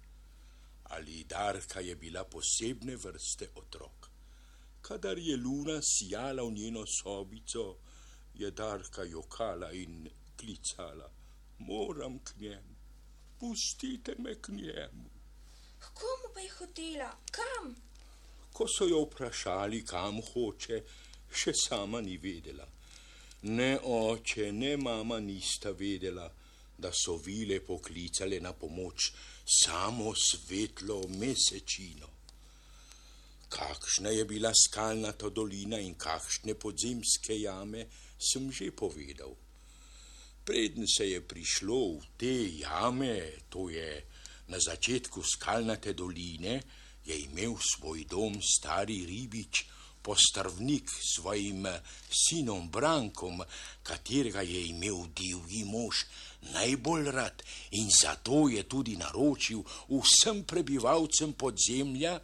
Ali 0.88 1.24
Darka 1.24 1.80
je 1.80 1.96
bila 1.96 2.24
posebne 2.24 2.96
vrste 2.96 3.48
otrok. 3.54 4.10
Kadar 4.80 5.18
je 5.18 5.36
luna 5.36 5.80
sijala 5.82 6.42
v 6.42 6.52
njeno 6.52 6.84
sobico, 6.86 7.76
je 8.34 8.50
Darka 8.50 9.04
jokala 9.04 9.72
in 9.72 10.08
klicala: 10.36 11.10
Moram 11.58 12.18
k 12.18 12.36
njemu, 12.36 12.74
pustite 13.38 14.14
me 14.18 14.34
k 14.34 14.48
njemu. 14.48 15.10
Komu 15.94 16.34
pa 16.34 16.40
je 16.40 16.50
hotela? 16.50 17.10
Kam? 17.30 17.74
Ko 18.52 18.66
so 18.68 18.86
jo 18.86 19.04
vprašali, 19.04 19.84
kam 19.84 20.20
hoče, 20.32 20.82
še 21.30 21.52
sama 21.54 22.00
ni 22.00 22.16
vedela. 22.16 22.66
Ne 23.42 23.78
oče, 23.78 24.52
ne 24.52 24.76
mama 24.76 25.20
nista 25.20 25.70
vedela, 25.70 26.26
da 26.78 26.90
so 26.92 27.16
vile 27.16 27.60
poklicale 27.60 28.40
na 28.40 28.52
pomoč 28.52 29.12
samo 29.48 30.12
svetlo 30.14 31.08
mesečino. 31.08 32.08
Kakšna 33.48 34.10
je 34.10 34.24
bila 34.24 34.52
skalnata 34.52 35.30
dolina 35.32 35.78
in 35.80 35.94
kakšne 35.94 36.54
podzemske 36.54 37.32
jame, 37.40 37.86
sem 38.20 38.52
že 38.52 38.70
povedal. 38.76 39.32
Preden 40.44 40.84
se 40.88 41.08
je 41.08 41.20
prišlo 41.20 41.96
v 41.96 42.04
te 42.16 42.34
jame, 42.60 43.48
to 43.48 43.68
je 43.72 44.04
na 44.48 44.60
začetku 44.60 45.22
skalnate 45.22 45.92
doline, 45.92 46.60
je 47.04 47.16
imel 47.16 47.56
svoj 47.56 48.04
dom 48.04 48.36
stari 48.42 49.04
ribič, 49.08 49.64
postrvnik 50.08 50.88
s 50.90 51.16
svojim 51.16 51.66
sinom 52.08 52.70
Brankom, 52.70 53.42
katerega 53.82 54.40
je 54.40 54.66
imel 54.66 55.04
divji 55.12 55.64
mož 55.68 56.06
najbolj 56.54 57.10
rad 57.12 57.42
in 57.70 57.90
zato 58.02 58.48
je 58.48 58.62
tudi 58.64 58.94
naročil 58.96 59.60
vsem 59.88 60.44
prebivalcem 60.48 61.32
podzemlja, 61.32 62.14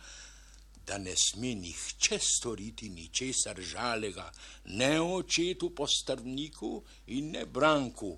da 0.87 0.97
ne 0.99 1.13
sme 1.17 1.53
nihče 1.61 2.19
storiti 2.21 2.89
ničesar 2.89 3.61
žalega, 3.61 4.31
ne 4.65 5.01
očetu 5.01 5.75
postrvniku 5.77 6.73
in 7.07 7.31
ne 7.37 7.45
Branku, 7.47 8.17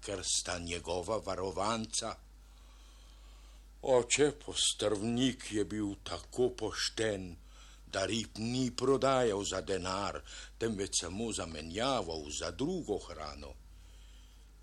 ker 0.00 0.22
sta 0.22 0.58
njegova 0.58 1.18
varovanca. 1.26 2.14
Oče 3.82 4.30
postrvnik 4.46 5.52
je 5.58 5.64
bil 5.64 5.94
tako 6.06 6.50
pošten, 6.54 7.30
da 7.92 8.04
rib 8.06 8.38
ni 8.38 8.70
prodajal 8.70 9.44
za 9.44 9.60
denar, 9.60 10.20
temveč 10.58 11.00
samo 11.00 11.32
zamenjaval 11.32 12.30
za 12.30 12.50
drugo 12.50 12.98
hrano. 12.98 13.54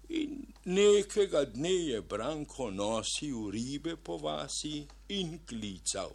In 0.09 0.45
nekega 0.65 1.45
dne 1.45 1.73
je 1.89 2.01
Branko 2.01 2.69
nosil 2.71 3.49
ribe 3.51 3.95
po 3.95 4.17
vasi 4.17 4.87
in 5.09 5.39
klical. 5.47 6.13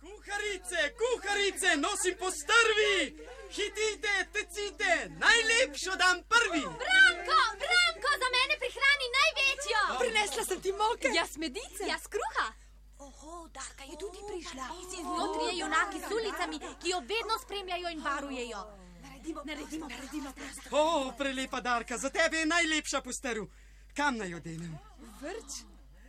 Kuharice, 0.00 0.94
kuharice, 1.00 1.76
nosim 1.76 2.14
postrvi! 2.18 2.96
Hitite, 3.50 4.14
tecite, 4.32 4.92
najlepšo 5.24 5.96
dam 5.96 6.22
prvi! 6.32 6.64
Branko, 6.82 7.40
Branko, 7.60 8.10
za 8.22 8.28
mene 8.36 8.54
prihrani 8.62 9.08
največjo! 9.18 9.82
Prinesla 10.00 10.44
sem 10.44 10.60
ti 10.60 10.72
moke. 10.72 11.08
Jaz 11.14 11.36
medice. 11.36 11.84
Jaz 11.88 12.08
kruha. 12.12 12.67
Oho, 13.28 13.48
Darka 13.48 13.84
je 13.84 13.96
tudi 13.98 14.18
prišla. 14.28 14.64
Si 14.90 14.96
z 14.96 15.04
njo 15.04 15.26
trije 15.34 15.60
junaki 15.60 15.98
s 16.00 16.10
ulicami, 16.18 16.58
ki 16.80 16.88
jo 16.90 17.00
vedno 17.00 17.34
spremljajo 17.42 17.88
in 17.90 18.00
varujejo. 18.00 18.60
Naredimo, 19.02 19.40
naredimo, 19.44 19.86
naredimo. 19.88 20.32
O, 20.70 21.12
prelepa 21.18 21.60
Darka, 21.60 21.98
za 21.98 22.10
tebe 22.10 22.36
je 22.36 22.46
najlepša 22.46 23.00
postrv. 23.00 23.44
Kam 23.96 24.16
naj 24.16 24.30
jo 24.30 24.40
denem? 24.40 24.78
Vrč 25.20 25.60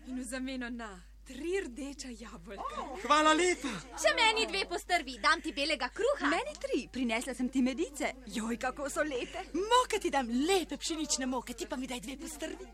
in 0.08 0.20
v 0.20 0.24
zameno 0.24 0.70
na 0.70 1.02
tri 1.28 1.62
rdeča 1.66 2.08
jabolka. 2.20 2.86
Hvala 3.04 3.34
lepa. 3.34 3.74
Še 4.02 4.14
meni 4.18 4.48
dve 4.48 4.64
postrvi, 4.70 5.20
dam 5.22 5.42
ti 5.42 5.52
belega 5.54 5.90
kruha. 5.90 6.30
Meni 6.32 6.56
tri, 6.62 6.88
prinesla 6.94 7.36
sem 7.36 7.50
ti 7.50 7.62
medice. 7.62 8.14
Joj, 8.28 8.58
kako 8.58 8.90
so 8.90 9.04
lepe. 9.04 9.44
Moke 9.54 10.00
ti 10.00 10.10
dam 10.10 10.30
lepe 10.48 10.78
pšenične 10.78 11.28
moke, 11.28 11.54
ti 11.54 11.68
pa 11.68 11.76
mi 11.76 11.88
daj 11.88 12.02
dve 12.08 12.18
postrvi. 12.24 12.72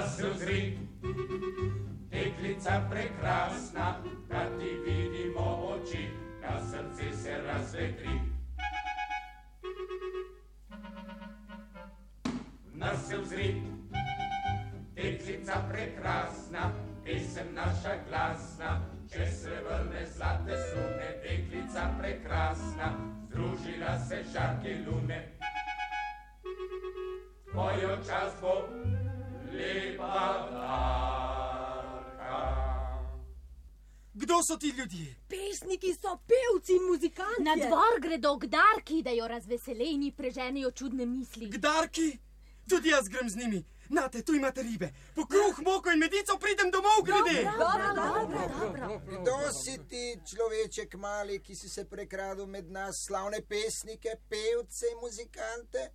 Se 0.00 0.30
ozri, 0.30 0.78
deklica 2.10 2.82
prekrasna, 2.90 3.96
da 4.28 4.58
ti 4.58 4.70
vidimo 4.86 5.68
oči, 5.74 6.08
da 6.40 6.60
srce 6.60 7.16
se 7.16 7.42
razvedri. 7.46 8.20
Nas 12.74 13.08
se 13.08 13.18
ozri, 13.18 13.62
deklica 14.94 15.62
prekrasna, 15.72 16.70
pesem 17.04 17.54
naša 17.54 17.94
glasna, 18.08 18.80
če 19.12 19.26
se 19.26 19.60
vrne 19.68 20.06
zlate 20.06 20.56
sune, 20.70 21.08
deklica 21.22 21.90
prekrasna, 22.00 22.92
združila 23.26 23.98
se 24.08 24.24
žarke 24.32 24.76
lune. 24.86 25.28
Mojo 27.54 27.96
čas 27.96 28.32
bo. 28.40 29.01
Kdo 34.14 34.42
so 34.42 34.56
ti 34.56 34.68
ljudje? 34.68 35.14
Pesniki 35.28 35.94
so 35.94 36.18
pevci 36.28 36.72
in 36.72 36.82
muzikanti. 36.90 37.42
Na 37.42 37.56
dvor 37.56 38.00
gredo 38.00 38.36
gdarki, 38.36 39.02
da 39.02 39.10
jo 39.10 39.28
razveseleni 39.28 40.12
preženejo 40.16 40.70
čudne 40.70 41.06
misli. 41.06 41.48
Gdarki? 41.48 42.18
Tudi 42.68 42.88
jaz 42.88 43.08
grem 43.08 43.30
z 43.30 43.36
njimi. 43.36 43.64
Nate, 43.88 44.22
tu 44.22 44.34
imate 44.34 44.62
ribe. 44.62 44.92
Po 45.14 45.26
kruh, 45.26 45.58
moko 45.58 45.90
in 45.90 45.98
medico 45.98 46.38
pridem 46.38 46.70
domov, 46.70 47.02
grede. 47.04 47.50
Kdo 49.20 49.36
si 49.52 49.78
ti, 49.88 50.16
človeček 50.24 50.94
mali, 50.94 51.40
ki 51.42 51.54
si 51.54 51.68
se 51.68 51.84
prekradel 51.84 52.46
med 52.46 52.70
nas, 52.70 53.04
slavne 53.06 53.42
pesnike, 53.42 54.16
pevce 54.28 54.86
in 54.92 54.98
muzikante? 55.02 55.90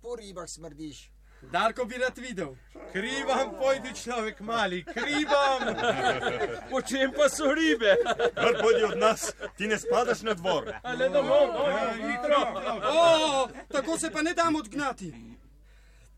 Po 0.00 0.16
ribah 0.16 0.48
smrdiš. 0.48 1.11
Darko 1.50 1.84
bi 1.84 1.98
rad 1.98 2.18
videl. 2.18 2.54
Krivam, 2.92 3.54
pojdi 3.58 3.94
človek 3.94 4.40
mali, 4.40 4.84
krivam. 4.84 5.62
Po 6.70 6.82
čem 6.82 7.12
pa 7.16 7.28
so 7.28 7.54
ribe? 7.54 7.96
Kar 8.34 8.54
pojdi 8.60 8.84
od 8.84 8.98
nas, 8.98 9.32
ti 9.56 9.66
ne 9.66 9.78
spadaš 9.78 10.22
na 10.22 10.34
dvor. 10.34 10.72
Ale 10.82 11.08
domov, 11.08 11.48
no, 11.52 11.64
hitro. 11.92 12.42
O, 12.92 13.48
tako 13.72 13.98
se 13.98 14.10
pa 14.10 14.22
ne 14.22 14.34
dam 14.34 14.56
odgnati. 14.56 15.12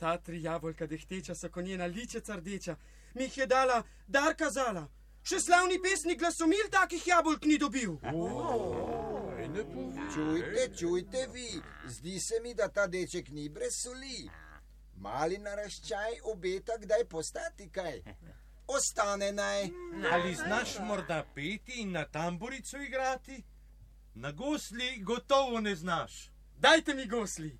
Ta 0.00 0.16
tri 0.18 0.42
jabolka 0.42 0.86
dehteča 0.86 1.34
so 1.34 1.48
konjena 1.48 1.86
ličeca 1.86 2.36
rdeča. 2.36 2.76
Mi 3.14 3.22
jih 3.24 3.38
je 3.38 3.46
dala 3.46 3.82
Darka 4.06 4.50
Zala. 4.50 4.88
Še 5.24 5.38
slavni 5.40 5.78
pesnik 5.80 6.18
glasomil 6.20 6.66
takih 6.70 7.06
jabolk 7.06 7.46
ni 7.48 7.56
dobil. 7.58 7.94
Čujte, 10.14 10.64
čujte 10.76 11.28
vi, 11.32 11.48
zdi 11.88 12.20
se 12.20 12.40
mi, 12.42 12.54
da 12.54 12.68
ta 12.68 12.86
deček 12.86 13.30
ni 13.30 13.48
brez 13.48 13.78
soli. 13.82 14.28
Mali 14.96 15.38
naraščaj 15.38 16.20
obeta 16.22 16.78
kdaj 16.78 17.04
postati 17.04 17.70
kaj. 17.70 18.02
Ostane 18.66 19.32
naj. 19.32 19.68
Ali 20.12 20.34
znaš 20.34 20.78
morda 20.80 21.24
peti 21.34 21.80
in 21.82 21.92
na 21.92 22.04
tamburico 22.04 22.78
igrati? 22.78 23.42
Na 24.14 24.32
gosli 24.32 25.02
gotovo 25.02 25.60
ne 25.60 25.74
znaš. 25.74 26.30
Dajte 26.58 26.94
mi 26.94 27.06
gosli. 27.06 27.58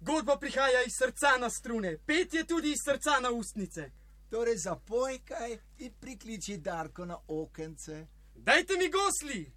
Godba 0.00 0.38
prihaja 0.38 0.82
iz 0.82 0.92
srca 0.98 1.36
na 1.40 1.50
strune, 1.50 1.98
pet 2.06 2.34
je 2.34 2.46
tudi 2.46 2.72
iz 2.72 2.78
srca 2.84 3.20
na 3.20 3.30
ustnice. 3.30 3.90
Torej 4.30 4.56
zapoj 4.56 5.18
kaj 5.24 5.58
in 5.78 5.92
prikliči 6.00 6.56
Darko 6.56 7.04
na 7.04 7.18
okence. 7.28 8.06
Dajte 8.34 8.74
mi 8.78 8.90
gosli. 8.90 9.52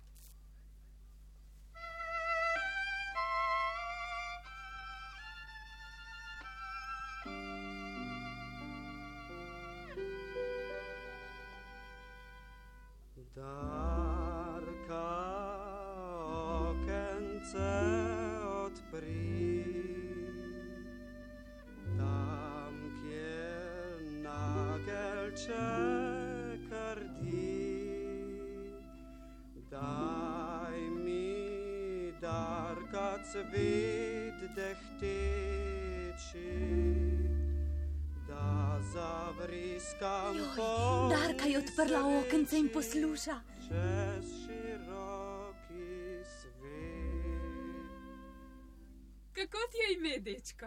Dečko? 50.27 50.65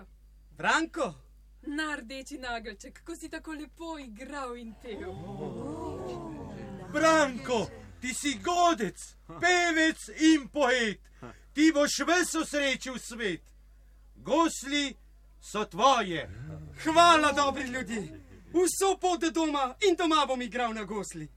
Branko, 0.50 1.14
Na 1.62 1.96
rdeči 1.96 2.38
nagelček, 2.38 2.94
kako 2.98 3.16
si 3.16 3.28
tako 3.28 3.52
lepo 3.52 3.98
igral 3.98 4.56
in 4.56 4.74
pel. 4.82 5.12
Branko, 6.92 7.66
ti 8.00 8.14
si 8.14 8.38
godec, 8.44 8.96
pevec 9.40 10.08
in 10.20 10.48
poet. 10.48 11.00
Ti 11.52 11.72
boš 11.74 11.98
ves 12.06 12.34
osrečil 12.34 12.96
svet. 12.98 13.42
Gosli 14.16 14.96
so 15.40 15.64
tvoje. 15.64 16.30
hvala 16.82 17.32
dobri 17.32 17.62
ljudje. 17.68 18.02
Vso 18.52 18.96
pot 19.00 19.20
do 19.20 19.30
doma 19.30 19.74
in 19.88 19.96
doma 19.96 20.26
bom 20.26 20.42
igral 20.42 20.74
na 20.74 20.84
gosli. 20.84 21.28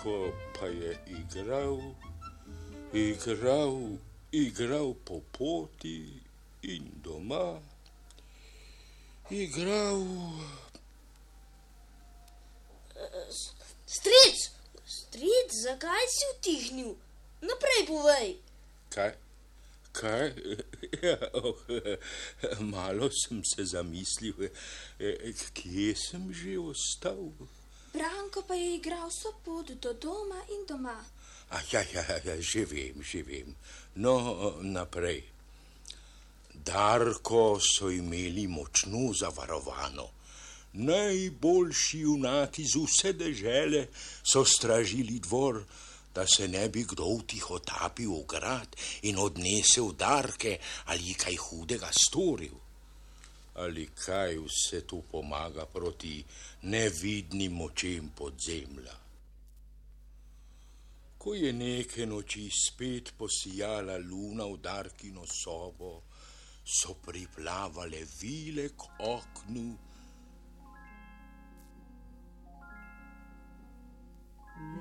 Branko 0.00 0.32
pa 0.58 0.66
je 0.66 0.98
igral, 1.06 1.94
igral, 2.92 3.98
igral 4.32 4.94
po 5.04 5.20
poti 5.32 6.22
in 6.62 6.88
doma, 7.04 7.60
igral. 9.30 10.06
Stric, 13.86 14.40
stric, 14.86 15.52
zakaj 15.64 16.06
si 16.08 16.24
utihnil? 16.32 16.96
Naprej 17.42 17.84
povej. 17.86 18.28
Kaj? 18.88 19.12
Kaj? 19.92 20.32
Ja, 21.02 21.18
oh, 21.44 21.60
malo 22.60 23.10
sem 23.12 23.44
se 23.44 23.64
zamislil, 23.64 24.48
eh, 24.98 25.32
kje 25.52 25.92
sem 25.96 26.32
že 26.32 26.56
ostal. 26.58 27.34
Branko 27.92 28.42
pa 28.46 28.54
je 28.54 28.74
igral 28.74 29.08
vso 29.08 29.32
pot 29.44 29.70
do 29.82 29.92
doma 29.94 30.40
in 30.54 30.66
doma. 30.68 30.98
A, 31.50 31.58
ja, 31.72 31.82
ja, 31.92 32.04
ja, 32.24 32.36
že 32.38 32.64
vem, 32.64 33.02
že 33.02 33.22
vem. 33.26 33.54
No, 33.96 34.54
naprej. 34.62 35.24
Darko 36.54 37.58
so 37.58 37.90
imeli 37.90 38.46
močno 38.46 39.10
zavarovano. 39.12 40.06
Najboljši 40.72 41.98
junaki 41.98 42.62
z 42.62 42.78
vse 42.78 43.12
dežele 43.12 43.86
so 44.22 44.44
stražili 44.44 45.18
dvor, 45.18 45.64
da 46.14 46.26
se 46.26 46.48
ne 46.48 46.68
bi 46.68 46.84
kdo 46.86 47.06
vtihotapil 47.18 48.14
v 48.14 48.26
grad 48.26 48.76
in 49.02 49.18
odnesel 49.18 49.92
darke 49.98 50.58
ali 50.86 51.14
kaj 51.14 51.36
hudega 51.36 51.90
storil. 51.90 52.54
Ali 53.60 53.86
kaj 53.92 54.38
vse 54.38 54.80
to 54.88 55.02
pomaga 55.10 55.66
proti 55.66 56.24
nevidnim 56.62 57.52
močem 57.52 58.08
podzemlja. 58.16 58.96
Ko 61.20 61.34
je 61.34 61.52
neke 61.52 62.06
noči 62.06 62.48
spet 62.48 63.12
posijala 63.18 63.98
luna 63.98 64.46
v 64.48 64.56
Darkino 64.56 65.26
sobo, 65.28 66.02
so 66.64 66.94
priplavale 66.94 68.04
vile 68.20 68.68
k 68.68 68.88
oknu. 68.98 69.76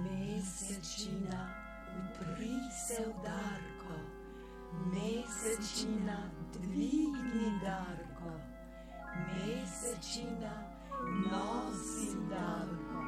Mesečina, 0.04 1.42
upri 2.00 2.56
se 2.88 3.04
v 3.04 3.14
Darko, 3.24 4.00
mesečina, 4.94 6.32
dvigni 6.54 7.60
Darko, 7.64 8.09
mesečina, 9.28 10.54
nosi 11.32 12.16
Darko. 12.30 13.04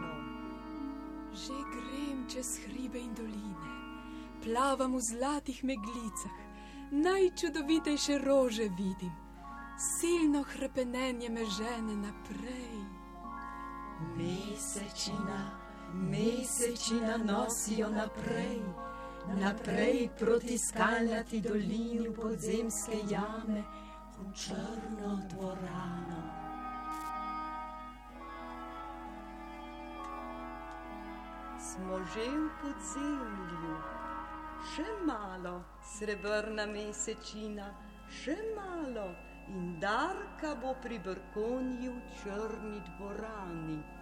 Že 1.34 1.58
grem 1.74 2.28
čez 2.28 2.60
hribe 2.66 3.00
in 3.00 3.14
doline, 3.14 3.72
plavam 4.44 4.96
v 4.96 5.02
zlatih 5.02 5.64
meglicah, 5.64 6.38
najčudovitejše 6.92 8.20
rože 8.20 8.68
vidim, 8.76 9.16
silno 9.78 10.44
hrepenenje 10.44 11.30
me 11.30 11.46
žene 11.46 11.96
naprej. 11.96 12.80
Mesečina, 14.18 15.42
mesečina 15.94 17.18
nosijo 17.18 17.90
naprej, 17.90 18.62
naprej 19.40 20.10
proti 20.20 20.58
skalnati 20.58 21.42
dolini 21.42 22.10
v 22.10 22.14
podzemske 22.14 22.98
jame, 23.10 23.64
v 24.22 24.34
črno 24.34 25.18
dvorano. 25.30 26.22
Smo 31.58 31.98
že 32.14 32.26
v 32.30 32.48
podzemlju, 32.62 33.76
še 34.74 34.86
malo, 35.10 35.64
srebrna 35.82 36.66
mesečina, 36.70 37.74
še 38.10 38.38
malo 38.54 39.10
in 39.50 39.80
Darka 39.82 40.54
bo 40.62 40.76
pri 40.78 41.00
Brkonji 41.02 41.90
v 41.90 42.00
črni 42.22 42.78
dvorani. 42.94 44.01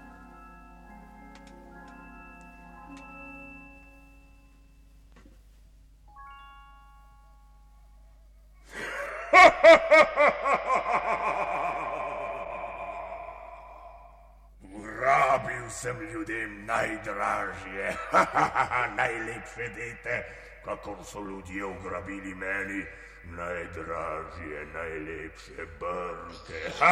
Sem 15.82 16.00
ljudem 16.14 16.66
najdražje, 16.66 17.98
najlepše 19.02 19.70
dete, 19.76 20.24
kakor 20.66 20.98
so 21.06 21.20
ljudje 21.20 21.66
ugrabili 21.66 22.36
meni. 22.36 22.86
Najdražje, 23.24 24.66
najlepše 24.74 25.66
brke. 25.80 26.62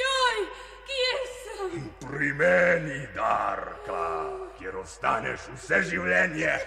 Joj, 0.00 0.38
kje 0.86 1.12
sem? 1.42 1.70
Pri 2.10 2.32
meni, 2.32 3.08
Darka, 3.14 4.26
kjer 4.58 4.76
ostaneš 4.76 5.40
vse 5.54 5.82
življenje. 5.82 6.54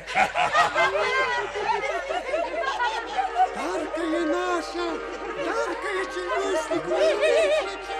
Darka 3.55 4.01
je 4.01 4.21
naša, 4.25 5.16
Darka 6.69 6.95
je 6.97 7.96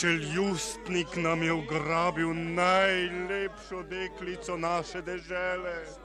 Čeljustnik 0.00 1.16
nam 1.16 1.42
je 1.42 1.52
ugrabil 1.52 2.34
najlepšo 2.34 3.82
deklico 3.82 4.56
naše 4.56 5.02
dežele. 5.02 6.03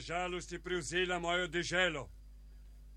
Žalost 0.00 0.52
je 0.52 0.58
prevzela 0.60 1.18
mojo 1.18 1.46
deželo. 1.46 2.10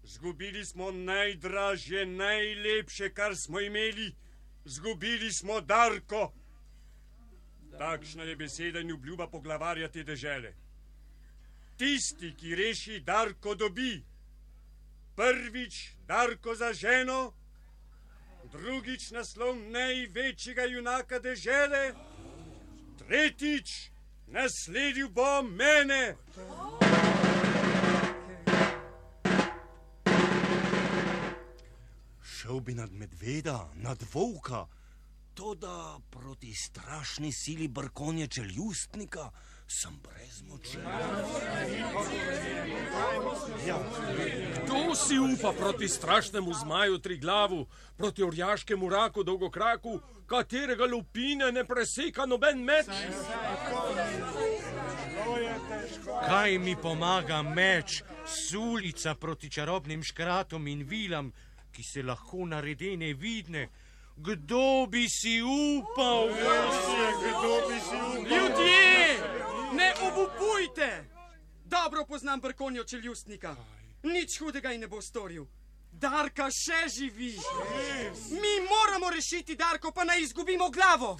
Zgubili 0.03 0.65
smo 0.65 0.91
najdražje, 0.91 2.05
najlepše, 2.05 3.09
kar 3.13 3.35
smo 3.35 3.59
imeli. 3.59 4.15
Zgubili 4.65 5.31
smo 5.31 5.61
Darko. 5.61 6.33
Takšna 7.77 8.23
je 8.23 8.35
beseda 8.35 8.79
in 8.79 8.91
obljuba 8.91 9.27
poglavarja 9.27 9.87
te 9.87 10.03
dežele. 10.03 10.53
Tisti, 11.77 12.33
ki 12.35 12.55
reši 12.55 12.99
Darko, 12.99 13.55
dobi. 13.55 14.03
Prvič 15.15 15.89
Darko 16.07 16.55
za 16.55 16.73
ženo, 16.73 17.33
drugič 18.51 19.11
naslov 19.11 19.55
največjega 19.55 20.65
junaka 20.65 21.19
dežele, 21.19 21.93
tretjič 22.97 23.92
nasledil 24.27 25.09
bo 25.09 25.41
mene. 25.43 26.15
Šel 32.23 32.59
bi 32.59 32.73
nad 32.73 32.91
medveda, 32.91 33.71
nad 33.75 34.03
volka, 34.13 34.67
to 35.33 35.55
da 35.55 35.99
proti 36.09 36.53
strašni 36.53 37.31
sili 37.31 37.67
brkonje 37.67 38.27
čeljustnika 38.27 39.31
sem 39.67 39.99
brez 40.03 40.41
moči. 40.41 40.77
Kdo 44.63 44.95
si 44.95 45.19
upa 45.19 45.51
proti 45.51 45.89
strašnemu 45.89 46.53
zmaju 46.53 46.99
tri 46.99 47.17
glavu, 47.17 47.67
proti 47.97 48.23
orjaškemu 48.23 48.89
raku 48.89 49.23
dolgokraku, 49.23 49.99
katerega 50.27 50.85
lupine 50.85 51.51
ne 51.51 51.63
preseka 51.65 52.25
noben 52.25 52.63
meč? 52.63 52.85
Kaj 56.27 56.57
mi 56.57 56.75
pomaga 56.75 57.41
meč, 57.41 58.03
sulica 58.25 59.15
proti 59.15 59.49
čarobnim 59.49 60.03
škratom 60.03 60.67
in 60.67 60.83
vilam, 60.83 61.31
ki 61.71 61.83
se 61.83 62.03
lahko 62.03 62.45
naredi 62.45 62.97
nevidne? 62.97 63.69
Kdo 64.15 64.85
bi 64.89 65.07
si 65.09 65.41
upal? 65.41 66.29
Kdo 66.29 67.53
bi 67.69 67.79
si 67.81 67.97
upal? 67.97 68.29
Ljudje, 68.29 68.92
ne 69.75 69.93
obupujte! 70.07 71.05
Dobro 71.65 72.05
poznam 72.05 72.41
brkonjo 72.41 72.83
čeljustnika. 72.83 73.55
Nič 74.03 74.39
hudega 74.39 74.71
ji 74.71 74.77
ne 74.77 74.87
bo 74.87 75.01
storil. 75.01 75.45
Darka 75.91 76.49
še 76.51 76.87
živi. 76.89 77.35
Mi 78.29 78.53
moramo 78.69 79.09
rešiti 79.09 79.55
Darko, 79.55 79.91
pa 79.91 80.03
naj 80.03 80.21
izgubimo 80.21 80.69
glavo. 80.69 81.17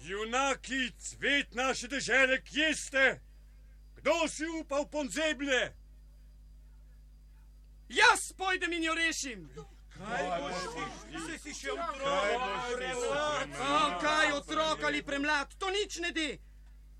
Junaki, 0.00 0.90
cvet 0.98 1.54
naše 1.54 1.88
dežele, 1.88 2.42
kje 2.42 2.74
ste? 2.74 3.20
Kdo 3.96 4.28
si 4.28 4.46
upal 4.60 4.88
podzemlje? 4.88 5.74
Jaz 7.88 8.32
pojdem 8.36 8.72
in 8.72 8.84
jo 8.84 8.94
rešim. 8.94 9.48
Kaj 9.98 10.24
boš 10.40 10.62
ti? 10.74 10.84
Si 11.26 11.38
si 11.38 11.54
še 11.54 11.72
otrok? 11.72 12.06
A, 13.60 13.98
kaj 14.02 14.32
otrok 14.36 14.84
ali 14.84 15.02
premlad, 15.02 15.54
to 15.58 15.70
nič 15.70 15.98
ne 16.04 16.12
de. 16.12 16.30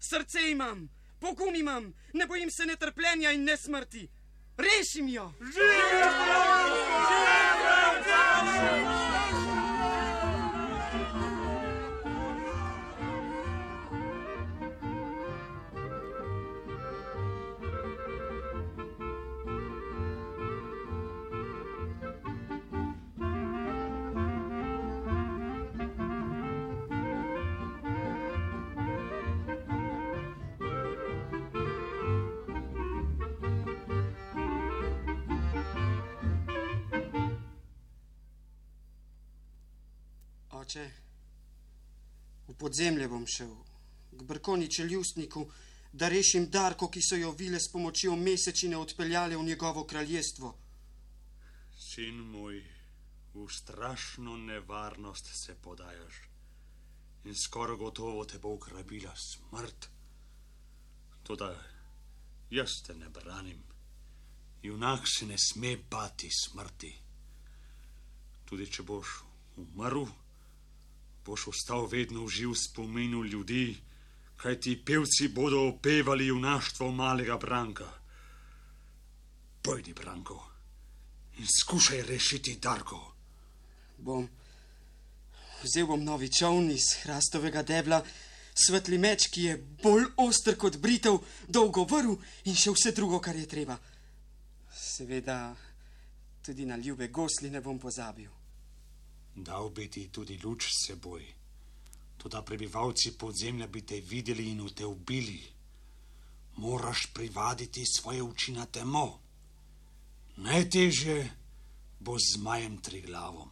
Srce 0.01 0.51
imam, 0.51 0.89
pogum 1.21 1.55
imam, 1.55 1.93
ne 2.13 2.27
bojim 2.27 2.51
se 2.51 2.67
netrpljenja 2.67 3.33
in 3.33 3.45
nesmrti. 3.45 4.09
Rešim 4.57 5.09
jo! 5.09 5.33
Oče, 40.67 40.91
v 42.49 42.55
podzemlje 42.59 43.07
bom 43.07 43.23
šel, 43.23 43.53
k 44.11 44.25
brkoni 44.27 44.67
čeljustniku, 44.67 45.45
da 45.93 46.09
rešim 46.11 46.49
Darko, 46.51 46.89
ki 46.91 47.03
so 47.07 47.15
jo 47.15 47.31
vile 47.31 47.61
s 47.63 47.71
pomočjo 47.71 48.17
mesečine 48.19 48.75
odpeljale 48.77 49.37
v 49.37 49.45
njegovo 49.47 49.85
kraljestvo. 49.87 50.51
Sin 51.79 52.19
moj, 52.33 52.59
v 53.35 53.47
strašno 53.47 54.37
nevarnost 54.37 55.31
se 55.45 55.55
podajaš 55.55 56.19
in 57.25 57.35
skoraj 57.35 57.77
gotovo 57.77 58.25
te 58.25 58.43
bo 58.43 58.59
ugrabila 58.59 59.15
smrt. 59.15 59.89
Toda 61.23 61.55
jaz 62.51 62.83
te 62.83 62.95
ne 62.95 63.09
branim. 63.09 63.63
Junak 64.63 65.07
se 65.07 65.27
ne 65.27 65.39
sme 65.39 65.77
bati 65.91 66.31
smrti. 66.31 66.95
Tudi 68.45 68.67
če 68.67 68.83
boš 68.83 69.19
umrl, 69.57 70.07
boš 71.27 71.49
ostal 71.51 71.87
vedno 71.91 72.25
v 72.25 72.31
živ 72.31 72.55
spominu 72.55 73.25
ljudi, 73.25 73.77
kaj 74.37 74.61
ti 74.61 74.77
pevci 74.85 75.29
bodo 75.29 75.67
opevali 75.69 76.27
junaštvo 76.27 76.91
malega 76.93 77.37
Branka. 77.37 77.89
Pojdi, 79.63 79.93
Branko, 79.93 80.39
in 81.39 81.47
skušaj 81.61 82.03
rešiti 82.03 82.59
Darko. 82.63 83.01
Bom. 83.99 84.29
Vzel 85.63 85.87
bom 85.87 86.05
novi 86.05 86.29
čovn 86.31 86.71
iz 86.71 86.93
hrastovega 87.03 87.63
debla, 87.63 88.03
svetli 88.55 88.99
meč, 88.99 89.27
ki 89.33 89.43
je 89.43 89.57
bolj 89.83 90.05
oster 90.23 90.55
kot 90.57 90.77
britev, 90.79 91.19
dolgo 91.49 91.85
vrv 91.89 92.15
in 92.45 92.55
še 92.55 92.71
vse 92.77 92.93
drugo, 92.95 93.19
kar 93.21 93.37
je 93.37 93.49
treba. 93.49 93.79
Seveda, 94.71 95.57
tudi 96.45 96.67
na 96.69 96.77
ljube 96.77 97.09
gosli 97.09 97.51
ne 97.51 97.61
bom 97.61 97.79
pozabil. 97.79 98.31
Dal 99.37 99.71
bi 99.71 99.89
ti 99.91 100.09
tudi 100.09 100.41
luč 100.43 100.65
s 100.65 100.87
seboj. 100.87 101.25
Toda 102.17 102.43
prebivalci 102.43 103.13
podzemlja 103.19 103.67
bi 103.67 103.83
te 103.83 104.01
videli 104.01 104.49
in 104.51 104.69
te 104.75 104.87
ubili. 104.87 105.43
Moraš 106.57 107.07
privaditi 107.13 107.85
svoje 107.85 108.23
oči 108.23 108.53
na 108.53 108.67
temo. 108.67 109.21
Najtežje 110.37 111.31
bo 112.01 112.17
z 112.19 112.37
zmajem 112.37 112.81
tri 112.81 113.01
glavom. 113.01 113.51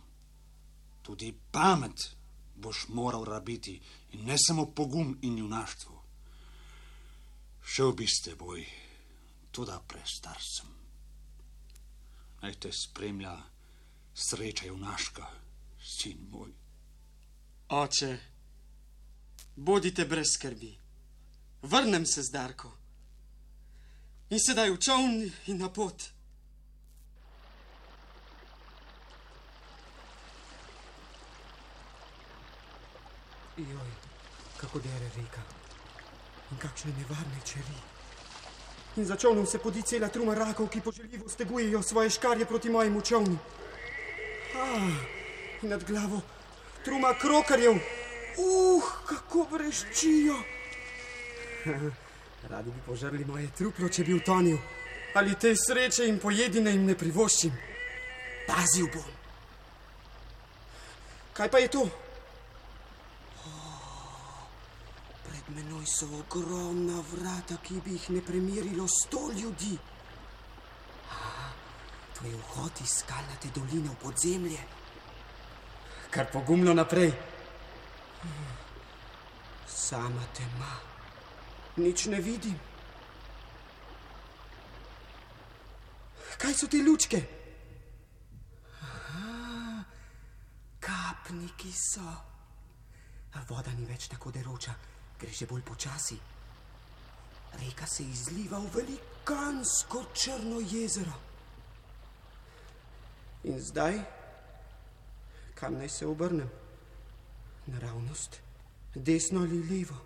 Tudi 1.03 1.35
pamet 1.51 2.17
boš 2.57 2.89
moral 2.89 3.25
rabiti 3.25 3.81
in 4.13 4.25
ne 4.25 4.37
samo 4.39 4.67
pogum 4.67 5.19
in 5.23 5.39
junaštvo. 5.39 6.03
Šel 7.65 7.93
bi 7.93 8.07
s 8.07 8.23
teboj, 8.25 8.65
tudi 9.51 9.73
prestar 9.89 10.41
sem. 10.41 10.69
Naj 12.41 12.55
te 12.61 12.73
spremlja 12.73 13.37
sreča 14.15 14.67
junaška 14.67 15.44
sin 15.85 16.27
moj. 16.31 16.53
Oče, 17.69 18.19
bodite 19.57 20.05
brez 20.05 20.27
skrbi. 20.35 20.79
Vrnem 21.63 22.07
se 22.07 22.23
z 22.23 22.31
Darko. 22.33 22.73
In 24.31 24.41
sedaj 24.41 24.71
v 24.71 24.79
čovn 24.81 25.31
in 25.47 25.59
na 25.59 25.69
pot. 25.69 26.03
Joj, 33.57 33.91
kako 34.61 34.81
dere 34.81 35.11
reka. 35.17 35.43
In 36.51 36.59
kakšne 36.59 36.93
nevarne 36.99 37.41
čeri. 37.45 37.77
In 38.97 39.05
za 39.05 39.17
čovnom 39.17 39.47
se 39.47 39.59
podi 39.59 39.83
cela 39.83 40.09
truma 40.09 40.35
rakov, 40.35 40.69
ki 40.69 40.81
poželjivo 40.81 41.29
stegujejo 41.29 41.83
svoje 41.83 42.11
škarje 42.11 42.47
proti 42.47 42.71
mojemu 42.71 43.01
čovnu. 43.01 43.39
Ah, 44.55 45.24
in 45.65 45.71
nad 45.71 45.85
glavo 45.85 46.21
truma 46.85 47.15
krokarjev. 47.21 47.73
Uh, 48.37 48.85
kako 49.07 49.47
vreščijo. 49.51 50.37
Radi 52.51 52.71
bi 52.71 52.81
požrli 52.87 53.25
moje 53.25 53.49
truplo, 53.57 53.89
če 53.89 54.05
bi 54.05 54.15
utonil. 54.15 54.59
Ali 55.15 55.37
te 55.41 55.55
sreče 55.57 56.09
in 56.11 56.19
pojedine 56.21 56.75
jim 56.75 56.85
ne 56.85 56.97
privoščim. 56.99 57.55
Pazil 58.49 58.91
bom. 58.93 59.13
Kaj 61.35 61.51
pa 61.51 61.63
je 61.63 61.71
to? 61.73 61.85
Pred 65.25 65.51
menoj 65.57 65.87
so 65.89 66.11
ogromna 66.19 67.01
vrata, 67.15 67.57
ki 67.63 67.81
bi 67.87 67.97
jih 67.97 68.11
ne 68.19 68.23
premirilo 68.27 68.89
sto 68.91 69.31
ljudi. 69.33 69.79
A, 71.15 71.51
to 72.19 72.27
je 72.27 72.37
vhod 72.37 72.83
iz 72.85 72.99
skalnate 73.01 73.55
doline 73.55 73.95
v 73.95 74.03
podzemlje. 74.03 74.67
Kar 76.15 76.31
pogumno 76.31 76.75
naprej. 76.75 77.13
Sama 79.67 80.23
tema. 80.37 80.71
Nič 81.77 82.07
ne 82.07 82.21
vidim. 82.21 82.55
Kaj 86.39 86.55
so 86.55 86.71
te 86.71 86.79
lučke? 86.87 87.19
Kapniki 90.79 91.73
so. 91.75 92.07
Voda 93.49 93.75
ni 93.75 93.83
več 93.85 94.07
tako 94.07 94.31
deroča, 94.31 94.71
gre 95.19 95.35
že 95.35 95.51
bolj 95.51 95.67
počasi. 95.67 96.17
Reka 97.59 97.87
se 97.91 98.07
izliva 98.07 98.59
v 98.59 98.71
velikansko 98.77 100.05
črno 100.15 100.63
jezero. 100.63 101.19
In 103.51 103.59
zdaj, 103.61 103.99
kam 105.55 105.75
naj 105.75 105.89
se 105.89 106.07
obrnem? 106.07 106.51
Naravnost, 107.67 108.41
desno 108.95 109.41
ali 109.41 109.63
levo, 109.63 109.97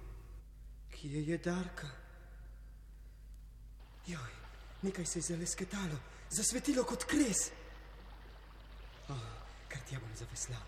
kje 0.91 1.23
je 1.29 1.39
Darka? 1.39 1.89
Joj, 4.07 4.31
nekaj 4.83 5.07
se 5.07 5.19
je 5.19 5.23
zalesketalo, 5.23 5.99
zasvetilo 6.31 6.85
kot 6.85 7.05
kres. 7.05 7.51
Oh, 9.09 9.27
kar 9.69 9.83
tja 9.89 10.01
bom 10.01 10.15
zaveslal. 10.17 10.63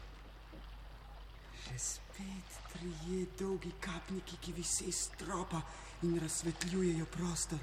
Že 1.65 1.79
spet 1.79 2.59
trije 2.73 3.27
dolgi 3.39 3.73
kapniki, 3.81 4.37
ki 4.41 4.53
vise 4.53 4.85
iz 4.85 4.97
stropa 4.97 5.61
in 6.03 6.19
razsvetljujejo 6.21 7.07
prostor. 7.07 7.59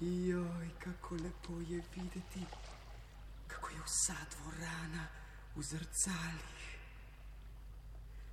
Joj, 0.00 0.70
kako 0.84 1.14
lepo 1.14 1.60
je 1.60 1.82
videti, 1.96 2.46
kako 3.46 3.70
je 3.70 3.82
vsa 3.86 4.16
dvorana 4.36 5.06
v 5.56 5.62
zrcalih. 5.62 6.54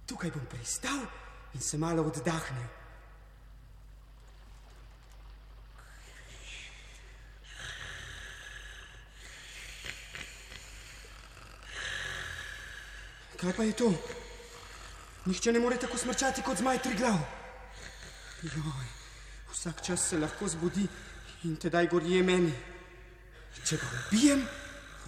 Tukaj 0.05 0.31
bom 0.31 0.45
pristal 0.45 1.01
in 1.53 1.61
se 1.61 1.77
malo 1.77 2.03
oddahnil. 2.03 2.69
Kaj 13.41 13.53
pa 13.57 13.63
je 13.63 13.73
to? 13.73 13.89
Nihče 15.25 15.51
ne 15.51 15.59
more 15.59 15.77
tako 15.77 15.97
smrčati 15.97 16.41
kot 16.41 16.57
zmaj 16.57 16.77
tri 16.81 16.93
glav. 16.93 17.17
Joj, 18.41 18.85
vsak 19.51 19.81
čas 19.85 20.09
se 20.09 20.17
lahko 20.17 20.47
zbudi 20.47 20.87
in 21.43 21.55
tedaj 21.57 21.87
gorje 21.87 22.21
meni. 22.23 22.53
Če 23.65 23.77
ga 23.77 23.89
ubijem, 23.97 24.45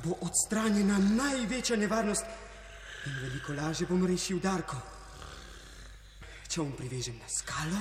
bo 0.03 0.17
odstranjena 0.21 0.97
največja 0.97 1.77
nevarnost 1.79 2.25
in 3.05 3.19
veliko 3.21 3.53
lažje 3.53 3.87
bom 3.87 4.05
rešil 4.07 4.39
Darko. 4.43 4.77
Če 6.47 6.61
bom 6.61 6.73
privežem 6.77 7.17
na 7.17 7.29
skalo, 7.31 7.79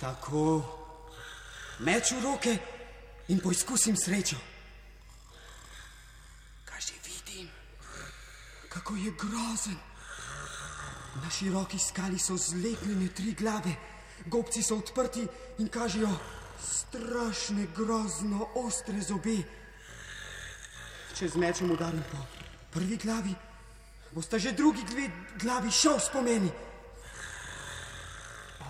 tako 0.00 0.44
meč 1.84 2.14
v 2.14 2.22
roke 2.24 2.54
in 3.28 3.42
poizkusim 3.42 3.96
srečo. 3.96 4.38
Kaj 6.64 6.80
že 6.80 6.96
vidim, 7.04 7.50
kako 8.68 8.96
je 8.96 9.14
grozen. 9.18 9.78
Na 11.20 11.30
široki 11.30 11.78
skali 11.78 12.18
so 12.18 12.36
zlepljene 12.38 13.08
tri 13.14 13.34
glave, 13.34 13.74
gobci 14.26 14.62
so 14.62 14.78
odprti 14.78 15.26
in 15.58 15.68
kažejo 15.68 16.10
strašne, 16.62 17.66
grozno, 17.76 18.48
ostre 18.54 19.02
zobe. 19.02 19.59
Če 21.14 21.28
z 21.28 21.36
mečem 21.36 21.70
udarim 21.70 22.02
po 22.10 22.20
prvi 22.72 22.96
glavi, 22.96 23.34
bosta 24.14 24.38
že 24.38 24.52
drugi 24.52 24.84
dve 24.88 25.10
glavi 25.40 25.70
šel 25.70 25.98
spomeni. 26.00 26.50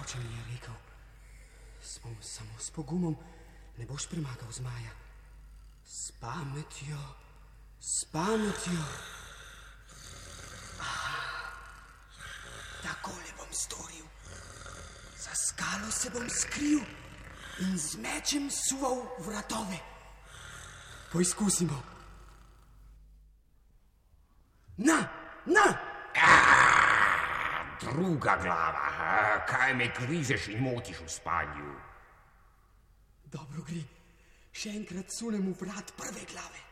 Oče 0.01 0.19
mi 0.19 0.37
je 0.37 0.45
rekel, 0.53 0.75
spom 1.83 2.17
samo 2.21 2.59
s 2.59 2.71
pogumom 2.71 3.17
ne 3.79 3.87
boš 3.87 4.07
premagal 4.07 4.53
zmaja. 4.53 4.93
S 5.87 6.13
pametjo, 6.21 6.99
s 7.81 8.05
pametjo. 8.13 8.83
Takole 12.83 13.31
bom 13.37 13.53
storil. 13.53 14.07
Za 15.17 15.35
skalo 15.35 15.91
se 15.91 16.11
bom 16.11 16.29
skril 16.29 16.81
in 17.61 17.79
z 17.79 17.97
mečem 17.97 18.51
suval 18.51 19.05
vratove. 19.19 19.79
Poizkusimo. 21.13 21.90
Na, 24.81 24.99
na! 25.47 25.67
Druga 27.81 28.37
glava, 28.43 28.87
a, 28.99 29.47
kaj 29.49 29.75
me 29.75 29.89
grizeš 30.01 30.49
in 30.49 30.63
motiš 30.65 31.01
v 31.01 31.09
spanju? 31.09 31.73
Dobro 33.33 33.65
gre. 33.65 33.81
Še 34.53 34.73
enkrat 34.75 35.13
sunem 35.13 35.47
v 35.53 35.55
vrat 35.63 35.93
prve 35.97 36.25
glave. 36.33 36.63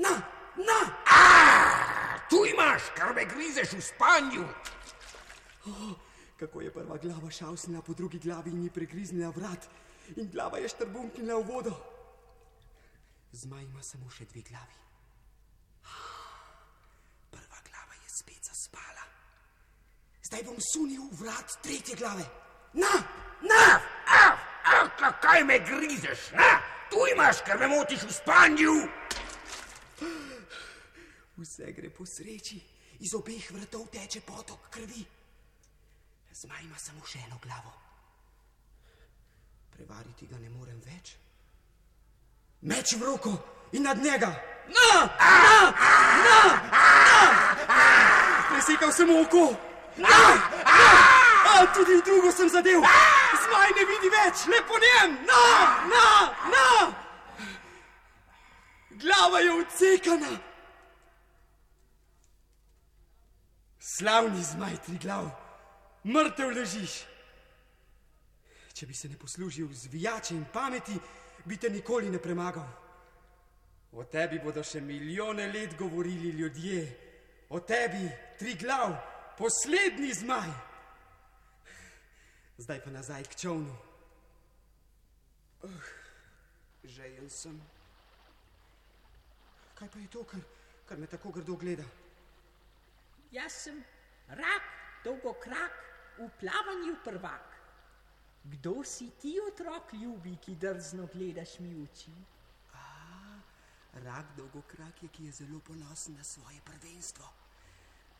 Na, 0.00 0.14
na! 0.58 0.80
A, 1.06 1.20
tu 2.28 2.42
imaš, 2.48 2.90
kar 2.96 3.14
me 3.14 3.24
grizeš 3.28 3.76
v 3.78 3.82
spanju. 3.82 4.44
Oh, 5.70 5.94
kako 6.36 6.60
je 6.60 6.72
prva 6.72 6.98
glava 7.00 7.30
šavsnila 7.30 7.82
po 7.82 7.94
drugi 7.94 8.18
glavi 8.18 8.50
in 8.50 8.64
ji 8.66 8.70
pregriznila 8.70 9.30
vrat, 9.36 9.68
in 10.16 10.28
glava 10.32 10.58
je 10.58 10.68
štrbunknila 10.68 11.38
v 11.40 11.46
vodo. 11.48 11.74
Zmaj 13.32 13.64
ima 13.64 13.82
samo 13.82 14.10
še 14.10 14.26
dve 14.32 14.42
glavi. 14.48 14.76
Prva 17.34 17.58
glava 17.66 17.94
je 18.02 18.10
spet 18.10 18.50
zaspala. 18.50 19.06
Zdaj 20.34 20.44
bom 20.44 20.60
sunil 20.60 21.02
vrat 21.12 21.62
tretje 21.62 21.94
glave. 21.94 22.24
Na, 22.72 22.90
na! 23.40 23.80
Av, 24.06 24.38
av, 24.66 25.12
kaj 25.22 25.44
me 25.44 25.58
grizeš? 25.58 26.32
Na, 26.34 26.58
tu 26.90 26.98
imaš, 27.14 27.36
kar 27.46 27.58
me 27.58 27.68
motiš 27.68 28.02
v 28.02 28.12
spanju. 28.12 28.72
Vse 31.36 31.70
gre 31.76 31.90
po 31.94 32.02
sreči, 32.02 32.58
iz 33.06 33.14
obeh 33.14 33.46
vratov 33.54 33.86
teče 33.94 34.24
potok 34.26 34.66
krvi. 34.74 35.04
Zmaj 36.34 36.64
ima 36.64 36.78
samo 36.82 37.06
še 37.06 37.20
eno 37.28 37.38
glavo. 37.42 37.70
Prevariti 39.76 40.26
ga 40.26 40.40
ne 40.42 40.50
morem 40.50 40.80
več. 40.82 41.12
Meč 42.66 42.96
v 42.98 43.06
roko 43.06 43.36
in 43.70 43.86
nad 43.86 44.02
njega. 44.02 44.32
Na, 44.66 44.90
na, 45.14 45.70
na, 46.26 46.42
na! 46.74 46.90
Presekal 48.50 48.90
sem 48.90 49.06
mu 49.06 49.20
oko. 49.22 49.73
Na, 49.96 50.18
na! 50.64 50.90
A, 51.44 51.66
tudi 51.74 52.02
drugo 52.02 52.32
sem 52.32 52.48
zadev. 52.48 52.82
Zmaj 53.44 53.70
ne 53.76 53.84
vidi 53.90 54.10
več, 54.10 54.46
le 54.50 54.60
po 54.66 54.80
njem. 54.82 55.14
Na, 55.28 55.44
na, 55.92 56.08
na! 56.54 56.66
Glava 58.90 59.38
je 59.40 59.52
odsekana. 59.52 60.34
Slavni 63.78 64.42
zmaj 64.42 64.76
tri 64.86 64.98
glav 64.98 65.30
mrtev 66.04 66.52
ležiš. 66.52 66.94
Če 68.74 68.86
bi 68.86 68.94
se 68.94 69.08
ne 69.08 69.18
poslužil 69.18 69.68
zvijače 69.72 70.34
in 70.34 70.44
pameti, 70.52 70.96
bi 71.44 71.56
te 71.56 71.70
nikoli 71.70 72.10
ne 72.10 72.18
premagal. 72.18 72.66
O 73.94 74.04
tebi 74.10 74.40
bodo 74.42 74.64
še 74.66 74.80
milijone 74.82 75.46
let 75.52 75.76
govorili 75.78 76.32
ljudje, 76.34 76.80
o 77.54 77.60
tebi, 77.60 78.08
tri 78.38 78.56
glav, 78.58 78.96
poslednji 79.38 80.12
zmaj. 80.14 80.50
Zdaj 82.58 82.84
pa 82.84 82.90
nazaj 82.90 83.24
k 83.24 83.36
čovnu. 83.36 83.76
Uh, 85.62 85.70
žejen 86.84 87.30
sem. 87.30 87.56
Kaj 89.74 89.88
pa 89.90 89.98
je 89.98 90.08
to, 90.08 90.24
kar, 90.24 90.40
kar 90.86 90.98
me 90.98 91.06
tako 91.06 91.32
grdo 91.32 91.56
gleda? 91.56 91.84
Jaz 93.32 93.52
sem 93.66 93.82
rak, 94.28 94.70
dolgokrak, 95.04 95.84
v 96.18 96.30
plavanju 96.40 96.96
prvak. 97.04 97.50
Kdo 98.44 98.84
si 98.84 99.10
ti 99.18 99.34
otrok 99.40 99.92
ljubi, 99.92 100.36
ki 100.36 100.54
drzno 100.54 101.08
gledaš 101.12 101.58
mi 101.58 101.74
v 101.74 101.88
oči? 101.88 102.12
A, 102.76 102.84
rak 104.04 104.36
dolgokrak 104.36 105.02
je, 105.02 105.08
ki 105.08 105.26
je 105.26 105.32
zelo 105.32 105.58
ponosen 105.58 106.14
na 106.14 106.24
svoje 106.24 106.60
prvenstvo. 106.60 107.24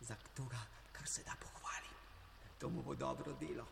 Za 0.00 0.16
toga, 0.34 0.58
kar 0.96 1.06
se 1.08 1.22
da 1.22 1.32
pohvali. 1.40 1.90
To 2.58 2.68
mu 2.68 2.82
bo 2.82 2.94
dobro 2.94 3.32
delo. 3.40 3.66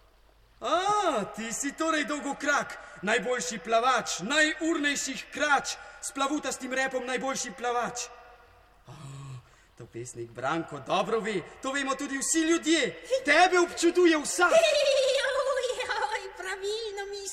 A, 0.60 1.24
ti 1.36 1.52
si 1.52 1.72
torej 1.72 2.04
dolgokrak, 2.04 2.78
najboljši 3.02 3.58
plavač, 3.58 4.20
najurnejših 4.22 5.24
krač, 5.34 5.74
s 6.02 6.12
plavutastim 6.14 6.72
repom 6.72 7.06
najboljši 7.06 7.50
plavač. 7.58 8.06
To 9.78 9.86
pesnik 9.86 10.30
Branko 10.30 10.78
dobro 10.86 11.20
ve, 11.20 11.40
to 11.62 11.72
vemo 11.72 11.94
tudi 11.94 12.18
vsi 12.18 12.40
ljudje. 12.46 13.02
Tebe 13.24 13.58
občuduje 13.58 14.18
vsak. 14.18 14.52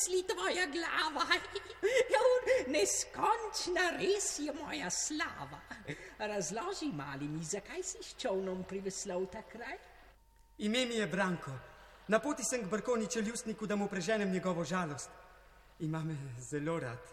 Misli 0.10 0.24
tvoja 0.24 0.66
glava. 0.66 1.26
Joj, 2.14 2.68
neskončna 2.68 3.90
res 3.98 4.40
je 4.40 4.54
moja 4.54 4.90
slava. 4.90 5.60
Razloži 6.20 6.92
mali 6.94 7.28
mi, 7.28 7.44
zakaj 7.44 7.84
si 7.84 7.98
s 8.04 8.16
čovnom 8.18 8.64
priveslal 8.64 9.26
ta 9.26 9.42
kraj? 9.42 9.78
Ime 10.58 10.86
mi 10.86 10.96
je 10.96 11.08
Branko. 11.08 11.52
Na 12.08 12.20
poti 12.20 12.44
sem 12.44 12.64
k 12.64 12.70
Brkoniče 12.70 13.22
ljustniku, 13.22 13.66
da 13.66 13.76
mu 13.76 13.88
preženem 13.88 14.32
njegovo 14.32 14.64
žalost. 14.64 15.10
Ima 15.80 16.04
me 16.04 16.16
zelo 16.40 16.80
rad. 16.80 17.06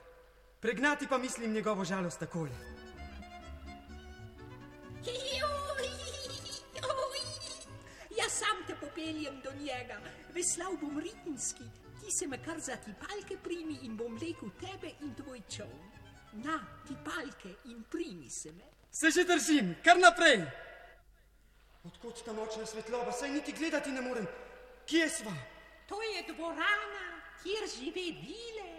Pregnati 0.61 1.07
pa 1.07 1.19
mislim 1.19 1.53
njegovo 1.53 1.85
žalost 1.85 2.19
takole. 2.19 2.51
Jaz 8.17 8.33
sam 8.33 8.65
te 8.67 8.75
popeljem 8.81 9.41
do 9.45 9.53
njega, 9.61 10.01
veslal 10.35 10.77
bom 10.81 10.99
ritinski, 10.99 11.65
ti 12.07 12.13
se 12.13 12.27
me 12.27 12.39
kar 12.45 12.61
za 12.61 12.77
tipalke 12.77 13.37
primi 13.43 13.79
in 13.83 13.97
bom 13.97 14.19
vlekel 14.19 14.51
tebe 14.61 14.93
in 15.01 15.15
tvoj 15.15 15.43
čovn. 15.57 15.91
Na, 16.33 16.61
tipalke 16.87 17.55
in 17.65 17.83
primi 17.91 18.31
se 18.31 18.53
me. 18.53 18.65
Se 18.91 19.11
že 19.11 19.25
držim, 19.25 19.75
kar 19.85 19.99
naprej. 19.99 20.47
Odkot 21.85 22.23
ta 22.25 22.33
močna 22.33 22.67
svetloba, 22.67 23.13
saj 23.13 23.31
niti 23.31 23.53
gledati 23.53 23.91
ne 23.91 24.01
morem. 24.01 24.27
Kje 24.87 25.09
sva? 25.11 25.35
To 25.89 25.99
je 26.03 26.23
dvorana, 26.31 27.07
kjer 27.43 27.67
žive 27.75 28.07
vile. 28.23 28.71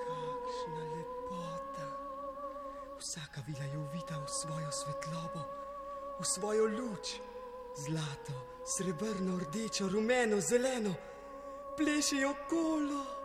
Kakšna 0.00 0.82
lepota. 0.96 1.88
Vsaka 2.98 3.44
vila 3.46 3.64
je 3.64 3.78
uvita 3.78 4.18
v 4.24 4.28
svojo 4.28 4.72
svetlobo, 4.72 5.44
v 6.20 6.24
svojo 6.24 6.64
luč. 6.72 7.35
Zlato, 7.76 8.32
srebrno, 8.64 9.38
rdečo, 9.38 9.88
rumeno, 9.88 10.40
zeleno, 10.40 10.94
plešejo 11.76 12.34
kolo. 12.48 13.15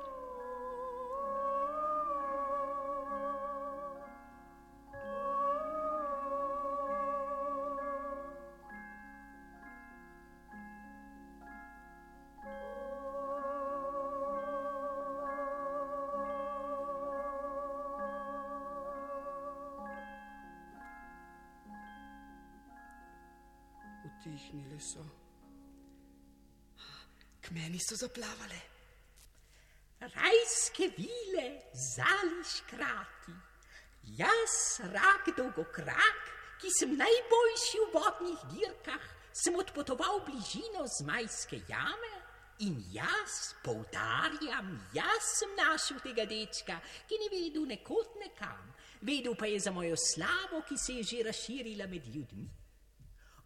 Utihnile 24.52 24.80
so. 24.80 25.00
K 27.42 27.52
meni 27.52 27.80
so 27.80 27.96
zaplavale. 27.96 28.62
Rajske 30.02 30.92
vile, 30.98 31.62
zali 31.74 32.44
škrati. 32.44 33.32
Jaz, 34.18 34.82
rak 34.92 35.30
dolgokrak, 35.38 36.24
ki 36.60 36.70
sem 36.80 36.98
najboljši 36.98 37.80
v 37.80 37.90
vodnih 37.94 38.44
dirkah, 38.52 39.04
sem 39.32 39.56
odpotoval 39.56 40.26
bližino 40.26 40.84
zmajske 41.00 41.62
jame 41.70 42.16
in 42.60 42.76
jaz, 42.94 43.56
poudarjam, 43.64 44.74
jaz 44.94 45.30
sem 45.40 45.54
našel 45.56 46.02
tega 46.04 46.26
dečka, 46.30 46.82
ki 47.08 47.18
ni 47.22 47.30
vedel 47.32 47.70
nekot 47.70 48.18
nekam, 48.20 48.74
vedel 49.02 49.38
pa 49.38 49.48
je 49.48 49.64
za 49.64 49.72
mojo 49.72 49.96
slavo, 49.98 50.66
ki 50.68 50.78
se 50.78 51.00
je 51.00 51.04
že 51.04 51.24
razširila 51.30 51.88
med 51.88 52.10
ljudmi. 52.10 52.50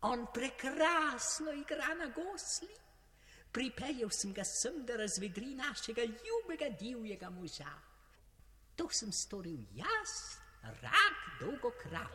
On 0.05 0.27
prekrasno 0.33 1.51
igra 1.51 1.93
na 1.97 2.05
gosli. 2.13 2.69
Pripeljal 3.51 4.09
sem 4.11 4.33
ga 4.33 4.43
sem, 4.43 4.83
da 4.85 4.97
razvedri 4.99 5.55
našega 5.55 6.03
ljubega 6.03 6.69
divjega 6.79 7.29
moža. 7.29 7.71
To 8.75 8.89
sem 8.91 9.11
storil 9.11 9.63
jaz, 9.73 10.13
rak 10.81 11.21
dolgokrak. 11.39 12.11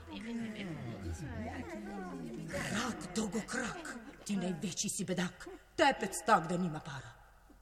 Rak 2.75 3.07
dolgokrak, 3.17 3.95
ti 4.25 4.37
največji 4.37 4.91
si 4.91 5.05
bedak, 5.05 5.49
tepec 5.77 6.21
tak, 6.27 6.47
da 6.49 6.59
nima 6.59 6.81
para. 6.85 7.15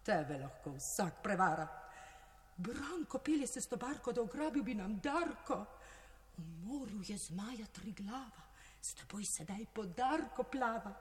Tebe 0.05 0.39
lahko 0.43 0.74
vsak 0.76 1.22
prevara. 1.22 1.68
Branko 2.57 3.18
pelje 3.18 3.47
se 3.47 3.61
s 3.61 3.70
to 3.70 3.76
barko, 3.76 4.12
da 4.12 4.22
ugrabil 4.22 4.62
bi 4.62 4.74
nam 4.74 4.99
Darko. 5.01 5.64
V 6.37 6.43
morju 6.66 7.03
je 7.07 7.18
zmaja 7.18 7.66
tri 7.72 7.93
glava, 7.93 8.48
s 8.81 8.95
teboj 8.95 9.24
sedaj 9.24 9.66
podarko 9.74 10.43
plava. 10.43 10.93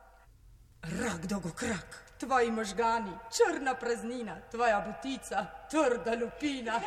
Rak 0.81 1.25
dolgokrak, 1.25 1.97
tvoji 2.19 2.51
možgani, 2.51 3.11
črna 3.37 3.73
praznina, 3.75 4.37
tvoja 4.51 4.79
butica, 4.81 5.45
trda 5.71 6.13
lupina. 6.21 6.81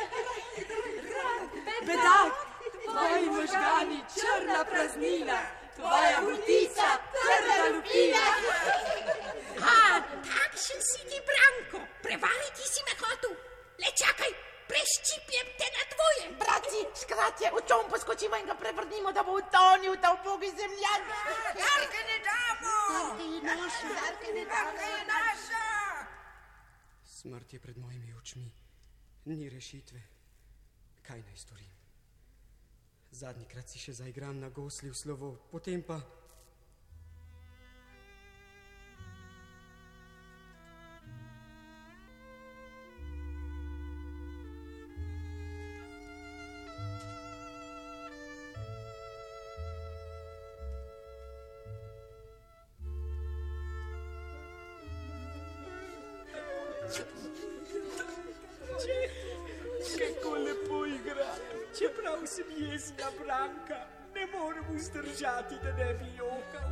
Bedak, 1.87 2.33
tvoji 2.85 3.25
možgani, 3.29 3.99
črna 4.15 4.65
praznina, 4.65 5.39
tvoja 5.75 6.21
butica, 6.21 6.87
trda 7.15 7.57
lupina. 7.75 8.25
A, 9.75 9.99
takšen 10.31 10.81
si 10.89 11.01
ti, 11.09 11.19
Branko, 11.27 11.85
prevariti 12.03 12.63
si 12.73 12.81
me 12.87 12.95
hotel. 13.01 13.35
Le 13.81 13.89
čakaj, 14.01 14.50
preščipljem 14.71 15.47
te 15.59 15.67
na 15.75 15.83
dvoje. 15.93 16.23
Bratci, 16.41 16.81
škratje, 17.01 17.47
v 17.55 17.63
čom 17.67 17.83
poskočimo 17.91 18.39
in 18.39 18.47
ga 18.49 18.55
prevrnimo, 18.55 19.11
da 19.15 19.23
bo 19.23 19.35
utonil 19.41 19.97
ta 20.03 20.13
ubogi 20.15 20.49
zemljan. 20.59 21.01
Jarke 21.63 22.01
ne 22.09 22.17
damo! 22.29 22.77
Jarke 22.95 23.25
je 23.33 23.41
naša! 23.49 23.87
Jarke 23.99 24.29
ne 24.37 24.45
damo! 24.45 24.71
Jarke 24.71 24.87
je 24.95 25.03
naša! 25.11 25.65
Smrt 27.17 27.53
je 27.53 27.59
pred 27.59 27.77
mojimi 27.77 28.13
očmi, 28.13 28.49
ni 29.25 29.49
rešitve. 29.49 30.01
Kaj 31.05 31.21
naj 31.27 31.37
storim? 31.37 31.69
Zadnjikrat 33.11 33.69
si 33.69 33.79
še 33.79 33.93
zaigram 33.93 34.39
na 34.39 34.49
gosli 34.49 34.89
v 34.89 34.95
slovo, 34.95 35.35
potem 35.51 35.83
pa. 35.83 35.99
Jezna 62.81 63.11
branka, 63.19 63.87
ne 64.15 64.25
morem 64.25 64.65
vzdržati, 64.77 65.55
da 65.63 65.71
ne 65.73 65.93
bi 65.93 66.05
jokal. 66.17 66.71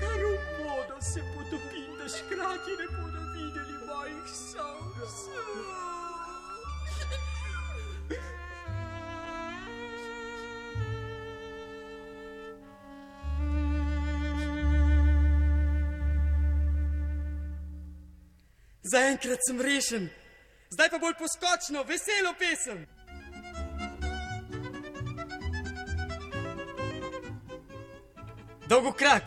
Kar 0.00 0.20
v 0.24 0.64
vodo 0.64 1.00
se 1.00 1.20
potopim, 1.34 1.90
da 1.98 2.08
škrati 2.08 2.72
ne 2.80 2.86
bodo 2.96 3.20
videli 3.34 3.86
mojih 3.86 4.28
solz. 4.28 5.28
Zaenkrat 18.82 19.38
sem 19.46 19.60
rešen, 19.60 20.08
zdaj 20.70 20.90
pa 20.90 20.98
bolj 20.98 21.14
poskočno, 21.18 21.82
veselo 21.82 22.32
pesem. 22.38 22.97
Dolgokrak, 28.78 29.24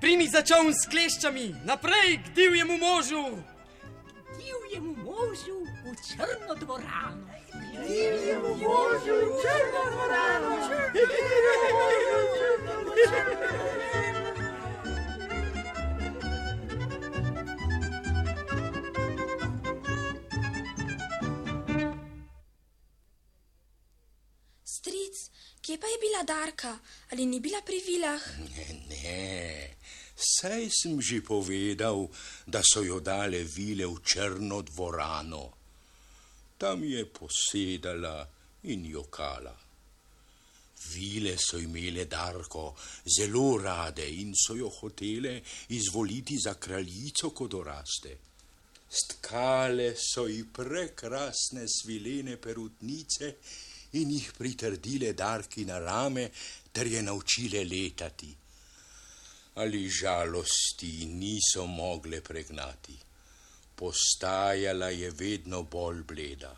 primi 0.00 0.28
za 0.30 0.42
čovn 0.46 0.70
s 0.70 0.86
kleščami, 0.86 1.48
naprej 1.66 2.22
k 2.22 2.30
divjemu 2.30 2.78
možu. 2.78 3.24
Divjemu 4.38 4.94
možu 5.02 5.66
v 5.82 5.96
črno 5.98 6.54
dvorano. 6.54 7.26
Divjemu 7.82 8.54
možu 8.54 9.16
v 9.18 9.42
črno 9.42 9.82
dvorano. 9.90 10.54
Stric, 24.64 25.30
kje 25.62 25.78
pa 25.80 25.86
je 25.86 25.98
bila 25.98 26.22
Darka? 26.22 26.78
Ali 27.12 27.26
ni 27.26 27.40
bila 27.40 27.62
pri 27.64 27.80
vilah? 27.86 28.20
Ne, 28.38 28.83
ne, 29.04 29.76
saj 30.16 30.70
sem 30.72 31.00
že 31.00 31.20
povedal, 31.20 32.08
da 32.46 32.60
so 32.64 32.82
jo 32.82 33.00
dale 33.00 33.44
vile 33.44 33.86
v 33.86 34.00
črno 34.00 34.62
dvorano. 34.62 35.44
Tam 36.56 36.84
je 36.84 37.04
posedala 37.04 38.24
in 38.70 38.86
jokala. 38.86 39.52
Vile 40.92 41.36
so 41.38 41.58
imele 41.58 42.04
Darko 42.04 42.76
zelo 43.04 43.56
rade 43.56 44.04
in 44.04 44.34
so 44.34 44.54
jo 44.54 44.68
hotele 44.68 45.40
izvoliti 45.68 46.38
za 46.38 46.54
kraljico, 46.54 47.30
ko 47.30 47.48
doraste. 47.48 48.18
Stkale 48.88 49.94
so 49.96 50.28
ji 50.28 50.44
prekrasne 50.44 51.64
svilene 51.66 52.36
perutnice 52.36 53.34
in 53.98 54.10
jih 54.10 54.30
pritrdile 54.36 55.12
Darki 55.12 55.64
na 55.64 55.78
rame, 55.78 56.30
ter 56.72 56.86
je 56.86 57.02
naučile 57.02 57.64
letati. 57.64 58.43
Ali 59.54 59.88
žalosti 59.88 61.06
niso 61.06 61.66
mogle 61.66 62.20
pregnati. 62.20 62.96
Postajala 63.76 64.88
je 64.90 65.10
vedno 65.10 65.62
bolj 65.62 66.02
bleda. 66.02 66.56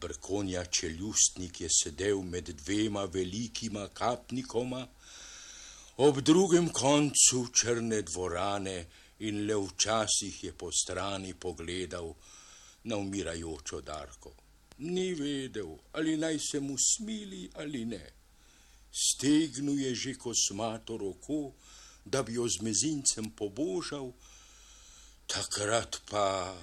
Brkonja 0.00 0.64
čeljustnik 0.64 1.60
je 1.60 1.68
sedel 1.82 2.22
med 2.22 2.48
dvema 2.48 3.04
velikima 3.04 3.88
kapnikoma, 3.94 4.86
ob 5.96 6.20
drugem 6.20 6.68
koncu 6.68 7.46
črne 7.54 8.02
dvorane 8.02 8.86
in 9.18 9.46
le 9.46 9.56
včasih 9.56 10.44
je 10.44 10.52
po 10.52 10.70
strani 10.72 11.34
pogledal 11.34 12.12
na 12.84 12.96
umirajočo 12.96 13.80
Darko. 13.80 14.32
Ni 14.78 15.14
vedel, 15.14 15.74
ali 15.92 16.16
naj 16.16 16.38
se 16.38 16.60
mu 16.60 16.76
smili 16.78 17.50
ali 17.54 17.84
ne. 17.84 18.06
Stegnil 18.92 19.78
je 19.78 19.94
že 19.94 20.14
kosmato 20.14 20.96
roko, 20.96 21.52
da 22.10 22.22
bi 22.22 22.34
jo 22.34 22.48
z 22.48 22.60
mezincem 22.64 23.30
pobožal, 23.30 24.12
takrat 25.26 26.00
pa. 26.10 26.56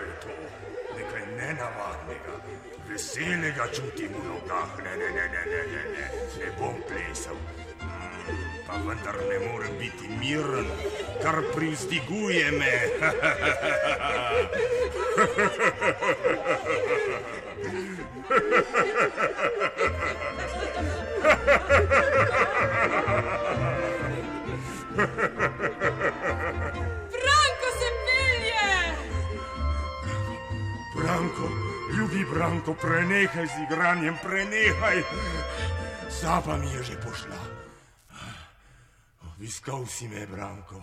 Pa 0.00 0.06
je 0.06 0.14
to? 0.20 0.28
Nekaj 0.96 1.24
nenavadnega. 1.36 2.34
Veselega 2.88 3.66
čutim 3.72 4.12
v 4.16 4.24
nogah. 4.28 4.70
Ne, 4.84 4.96
ne, 4.96 5.08
ne, 5.12 5.28
ne, 5.28 5.42
ne, 5.46 5.62
ne, 5.72 5.82
ne. 5.92 6.06
ne 6.40 6.48
bom 6.58 6.82
plesal. 6.88 7.36
Mm, 7.84 8.36
pa 8.66 8.74
vendar 8.86 9.16
ne 9.28 9.38
morem 9.46 9.78
biti 9.78 10.08
miren, 10.08 10.66
kar 11.22 11.42
privzdiguje 11.54 12.50
me. 12.50 12.76
Prenehaj 32.40 33.46
z 33.46 33.56
igranjem, 33.68 34.16
prenehaj. 34.22 35.02
Sapa 36.08 36.56
mi 36.56 36.72
je 36.72 36.82
že 36.82 36.96
pošla. 36.96 37.36
Obiskal 39.28 39.84
si 39.86 40.08
me, 40.08 40.24
Branko, 40.26 40.80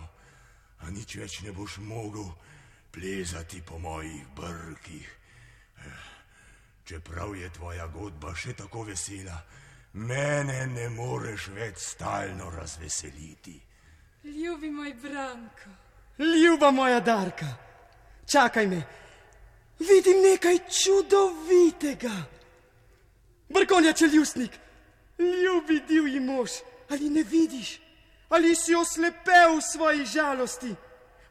a 0.85 0.89
nič 0.93 1.17
več 1.17 1.41
ne 1.41 1.49
boš 1.51 1.81
mogel 1.81 2.29
plezati 2.93 3.61
po 3.65 3.81
mojih 3.81 4.21
brkih. 4.37 5.09
Čeprav 6.85 7.33
je 7.33 7.49
tvoja 7.49 7.87
godba 7.89 8.35
še 8.37 8.53
tako 8.53 8.85
vesela, 8.85 9.41
mene 9.93 10.67
ne 10.69 10.89
moreš 10.93 11.49
več 11.57 11.81
stalno 11.81 12.53
razveseliti. 12.53 13.57
Ljubi 14.29 14.69
moj 14.69 14.93
Branko. 14.93 15.73
Ljuba 16.21 16.69
moja 16.71 17.01
Darka, 17.01 17.49
čakaj 18.29 18.67
me. 18.67 19.06
Vidim 19.79 20.21
nekaj 20.21 20.57
čudovitega. 20.69 22.11
Brkonja 23.49 23.93
čeljustnik, 23.93 24.51
ljubi 25.19 25.81
divji 25.87 26.19
mož, 26.19 26.49
ali 26.89 27.09
ne 27.09 27.23
vidiš? 27.23 27.79
Ali 28.29 28.55
si 28.55 28.75
oslepel 28.75 29.57
v 29.57 29.61
svoji 29.61 30.05
žalosti? 30.05 30.75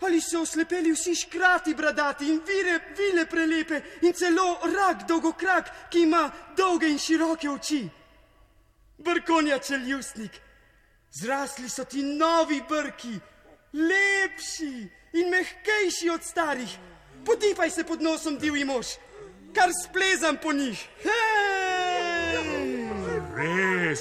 Ali 0.01 0.21
so 0.21 0.41
oslepeli 0.41 0.93
vsi 0.93 1.15
škrati 1.15 1.75
bradati 1.75 2.29
in 2.29 2.41
vire, 2.47 2.81
vile 2.97 3.27
prelepe 3.27 3.81
in 4.03 4.13
celo 4.13 4.59
rak 4.63 5.07
dolgokrak, 5.09 5.91
ki 5.91 6.03
ima 6.03 6.31
dolge 6.57 6.89
in 6.89 6.99
široke 6.99 7.51
oči? 7.51 7.89
Brkonja 8.99 9.59
čeljustnik, 9.59 10.31
zrasli 11.21 11.69
so 11.69 11.85
ti 11.85 12.03
novi 12.03 12.63
brki, 12.69 13.19
lepši 13.73 14.89
in 15.13 15.31
mehkejši 15.31 16.11
od 16.11 16.25
starih. 16.25 16.79
Potipaj 17.27 17.71
se 17.71 17.85
pod 17.85 18.03
nosom, 18.03 18.39
divji 18.39 18.65
mož, 18.65 18.87
kar 19.55 19.71
splezam 19.85 20.37
po 20.43 20.53
njih. 20.53 20.89
Hej! 21.03 22.37
Res. 23.37 24.01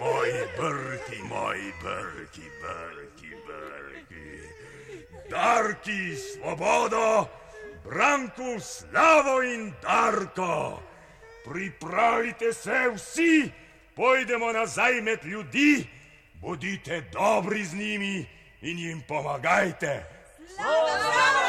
Moji 0.00 0.40
brki, 0.56 1.22
moji 1.28 1.72
brki, 1.82 2.46
brki, 2.62 3.30
brki. 3.46 4.30
Darki, 5.30 6.16
svobodo, 6.16 7.28
Branku, 7.84 8.60
slavo 8.60 9.42
in 9.42 9.74
Darko. 9.82 10.93
Pripravite 11.44 12.52
se 12.52 12.90
vsi, 12.94 13.50
pojdemo 13.96 14.52
nazaj 14.52 15.00
med 15.00 15.24
ljudi, 15.24 15.86
bodite 16.34 17.00
dobri 17.12 17.64
z 17.64 17.74
njimi 17.74 18.26
in 18.62 18.78
jim 18.78 19.02
pomagajte. 19.08 20.04
Slava! 20.56 21.43